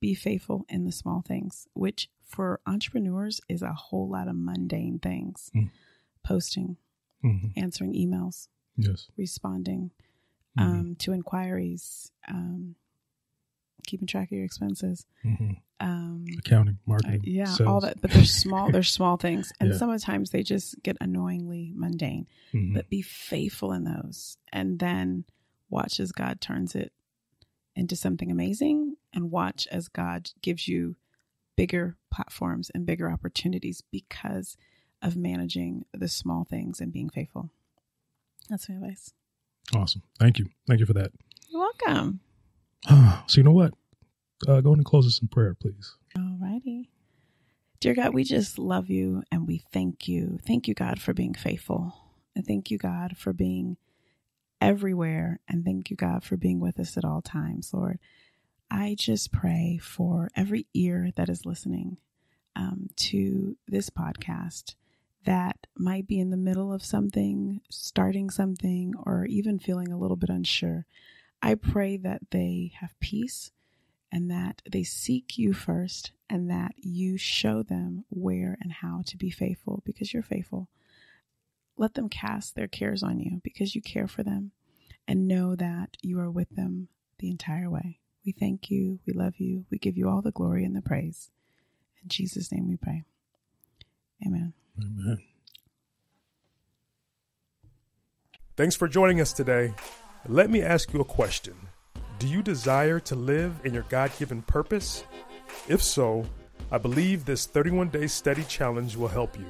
be 0.00 0.14
faithful 0.14 0.66
in 0.68 0.84
the 0.84 0.92
small 0.92 1.22
things, 1.26 1.66
which 1.72 2.10
for 2.26 2.60
entrepreneurs 2.66 3.40
is 3.48 3.62
a 3.62 3.72
whole 3.72 4.08
lot 4.08 4.28
of 4.28 4.36
mundane 4.36 4.98
things 4.98 5.50
Mm. 5.54 5.70
posting, 6.24 6.76
Mhm. 7.22 7.52
answering 7.56 7.92
emails, 7.94 8.48
Yes. 8.76 9.08
responding 9.16 9.90
Mhm. 10.56 10.62
um, 10.62 10.94
to 10.96 11.12
inquiries, 11.12 12.10
um, 12.28 12.76
keeping 13.86 14.06
track 14.06 14.28
of 14.30 14.36
your 14.36 14.44
expenses. 14.44 15.06
hmm 15.22 15.52
Um, 15.82 16.26
Accounting, 16.38 16.78
marketing, 16.84 17.22
yeah, 17.24 17.44
sales. 17.46 17.60
all 17.66 17.80
that. 17.80 18.02
But 18.02 18.10
they're 18.10 18.24
small. 18.26 18.70
they're 18.72 18.82
small 18.82 19.16
things, 19.16 19.50
and 19.58 19.70
Yeah. 19.70 19.76
sometimes 19.78 20.28
they 20.30 20.42
just 20.42 20.82
get 20.82 20.98
annoyingly 21.00 21.72
mundane. 21.74 22.26
Mhm. 22.52 22.74
But 22.74 22.90
be 22.90 23.00
faithful 23.00 23.72
in 23.72 23.84
those, 23.84 24.36
and 24.52 24.78
then 24.78 25.24
watch 25.70 25.98
as 25.98 26.12
God 26.12 26.40
turns 26.42 26.74
it 26.74 26.92
into 27.74 27.96
something 27.96 28.30
amazing, 28.30 28.96
and 29.14 29.30
watch 29.30 29.66
as 29.68 29.88
God 29.88 30.30
gives 30.42 30.68
you 30.68 30.96
bigger 31.56 31.96
platforms 32.10 32.68
and 32.70 32.84
bigger 32.84 33.10
opportunities 33.10 33.80
because 33.90 34.58
of 35.02 35.16
managing 35.16 35.84
the 35.92 36.08
small 36.08 36.44
things 36.44 36.80
and 36.80 36.92
being 36.92 37.08
faithful. 37.08 37.50
That's 38.48 38.68
my 38.68 38.76
advice. 38.76 39.12
Awesome. 39.74 40.02
Thank 40.18 40.38
you. 40.38 40.46
Thank 40.66 40.80
you 40.80 40.86
for 40.86 40.94
that. 40.94 41.12
You're 41.48 41.60
welcome. 41.60 42.20
so 43.26 43.36
you 43.36 43.42
know 43.42 43.52
what? 43.52 43.72
Uh, 44.46 44.60
go 44.60 44.70
ahead 44.70 44.78
and 44.78 44.84
close 44.84 45.06
us 45.06 45.20
in 45.20 45.28
prayer, 45.28 45.54
please. 45.54 45.96
Alrighty. 46.16 46.88
Dear 47.78 47.94
God, 47.94 48.12
we 48.12 48.24
just 48.24 48.58
love 48.58 48.90
you 48.90 49.22
and 49.30 49.46
we 49.46 49.62
thank 49.72 50.08
you. 50.08 50.38
Thank 50.46 50.68
you, 50.68 50.74
God, 50.74 51.00
for 51.00 51.14
being 51.14 51.34
faithful. 51.34 51.94
And 52.34 52.46
thank 52.46 52.70
you, 52.70 52.78
God, 52.78 53.16
for 53.16 53.32
being 53.32 53.76
everywhere. 54.60 55.40
And 55.48 55.64
thank 55.64 55.90
you, 55.90 55.96
God, 55.96 56.24
for 56.24 56.36
being 56.36 56.60
with 56.60 56.78
us 56.78 56.96
at 56.96 57.04
all 57.04 57.22
times, 57.22 57.72
Lord. 57.72 57.98
I 58.70 58.96
just 58.98 59.32
pray 59.32 59.78
for 59.82 60.30
every 60.36 60.66
ear 60.74 61.10
that 61.16 61.28
is 61.28 61.46
listening 61.46 61.96
um, 62.54 62.88
to 62.96 63.56
this 63.66 63.90
podcast 63.90 64.74
that 65.24 65.66
might 65.76 66.06
be 66.06 66.18
in 66.18 66.30
the 66.30 66.36
middle 66.36 66.72
of 66.72 66.84
something, 66.84 67.60
starting 67.70 68.30
something, 68.30 68.94
or 69.04 69.26
even 69.26 69.58
feeling 69.58 69.92
a 69.92 69.98
little 69.98 70.16
bit 70.16 70.30
unsure. 70.30 70.86
I 71.42 71.54
pray 71.54 71.96
that 71.98 72.30
they 72.30 72.72
have 72.80 72.98
peace 73.00 73.50
and 74.12 74.30
that 74.30 74.62
they 74.70 74.82
seek 74.82 75.38
you 75.38 75.52
first 75.52 76.12
and 76.28 76.50
that 76.50 76.72
you 76.76 77.16
show 77.16 77.62
them 77.62 78.04
where 78.08 78.56
and 78.60 78.72
how 78.72 79.02
to 79.06 79.16
be 79.16 79.30
faithful 79.30 79.82
because 79.84 80.12
you're 80.12 80.22
faithful. 80.22 80.68
Let 81.76 81.94
them 81.94 82.08
cast 82.08 82.54
their 82.54 82.68
cares 82.68 83.02
on 83.02 83.20
you 83.20 83.40
because 83.42 83.74
you 83.74 83.82
care 83.82 84.08
for 84.08 84.22
them 84.22 84.52
and 85.08 85.28
know 85.28 85.56
that 85.56 85.96
you 86.02 86.20
are 86.20 86.30
with 86.30 86.50
them 86.50 86.88
the 87.18 87.30
entire 87.30 87.70
way. 87.70 88.00
We 88.24 88.32
thank 88.32 88.70
you. 88.70 89.00
We 89.06 89.12
love 89.12 89.36
you. 89.38 89.64
We 89.70 89.78
give 89.78 89.96
you 89.96 90.08
all 90.08 90.22
the 90.22 90.30
glory 90.30 90.64
and 90.64 90.76
the 90.76 90.82
praise. 90.82 91.30
In 92.02 92.08
Jesus' 92.08 92.52
name 92.52 92.68
we 92.68 92.76
pray. 92.76 93.04
Amen. 94.26 94.52
Amen. 94.78 95.18
Thanks 98.56 98.76
for 98.76 98.88
joining 98.88 99.20
us 99.20 99.32
today. 99.32 99.74
Let 100.28 100.50
me 100.50 100.62
ask 100.62 100.92
you 100.92 101.00
a 101.00 101.04
question 101.04 101.54
Do 102.18 102.28
you 102.28 102.42
desire 102.42 103.00
to 103.00 103.14
live 103.14 103.60
in 103.64 103.72
your 103.72 103.86
God 103.88 104.12
given 104.18 104.42
purpose? 104.42 105.04
If 105.68 105.82
so, 105.82 106.26
I 106.70 106.78
believe 106.78 107.24
this 107.24 107.46
31 107.46 107.88
day 107.88 108.06
study 108.06 108.44
challenge 108.44 108.96
will 108.96 109.08
help 109.08 109.38
you. 109.38 109.46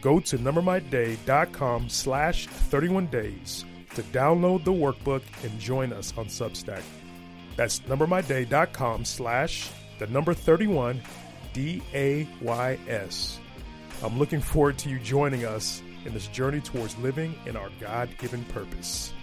Go 0.00 0.20
to 0.20 0.38
numbermyday.com 0.38 1.88
slash 1.88 2.46
31 2.46 3.06
days 3.06 3.64
to 3.94 4.02
download 4.02 4.64
the 4.64 4.72
workbook 4.72 5.22
and 5.42 5.58
join 5.58 5.92
us 5.92 6.12
on 6.18 6.26
Substack. 6.26 6.82
That's 7.56 7.80
numbermyday.com 7.80 9.04
slash 9.04 9.70
the 9.98 10.06
number 10.08 10.34
31 10.34 11.00
D 11.52 11.80
A 11.94 12.28
Y 12.42 12.78
S. 12.88 13.38
I'm 14.04 14.18
looking 14.18 14.42
forward 14.42 14.76
to 14.78 14.90
you 14.90 14.98
joining 14.98 15.46
us 15.46 15.82
in 16.04 16.12
this 16.12 16.26
journey 16.26 16.60
towards 16.60 16.94
living 16.98 17.34
in 17.46 17.56
our 17.56 17.70
God 17.80 18.10
given 18.18 18.44
purpose. 18.44 19.14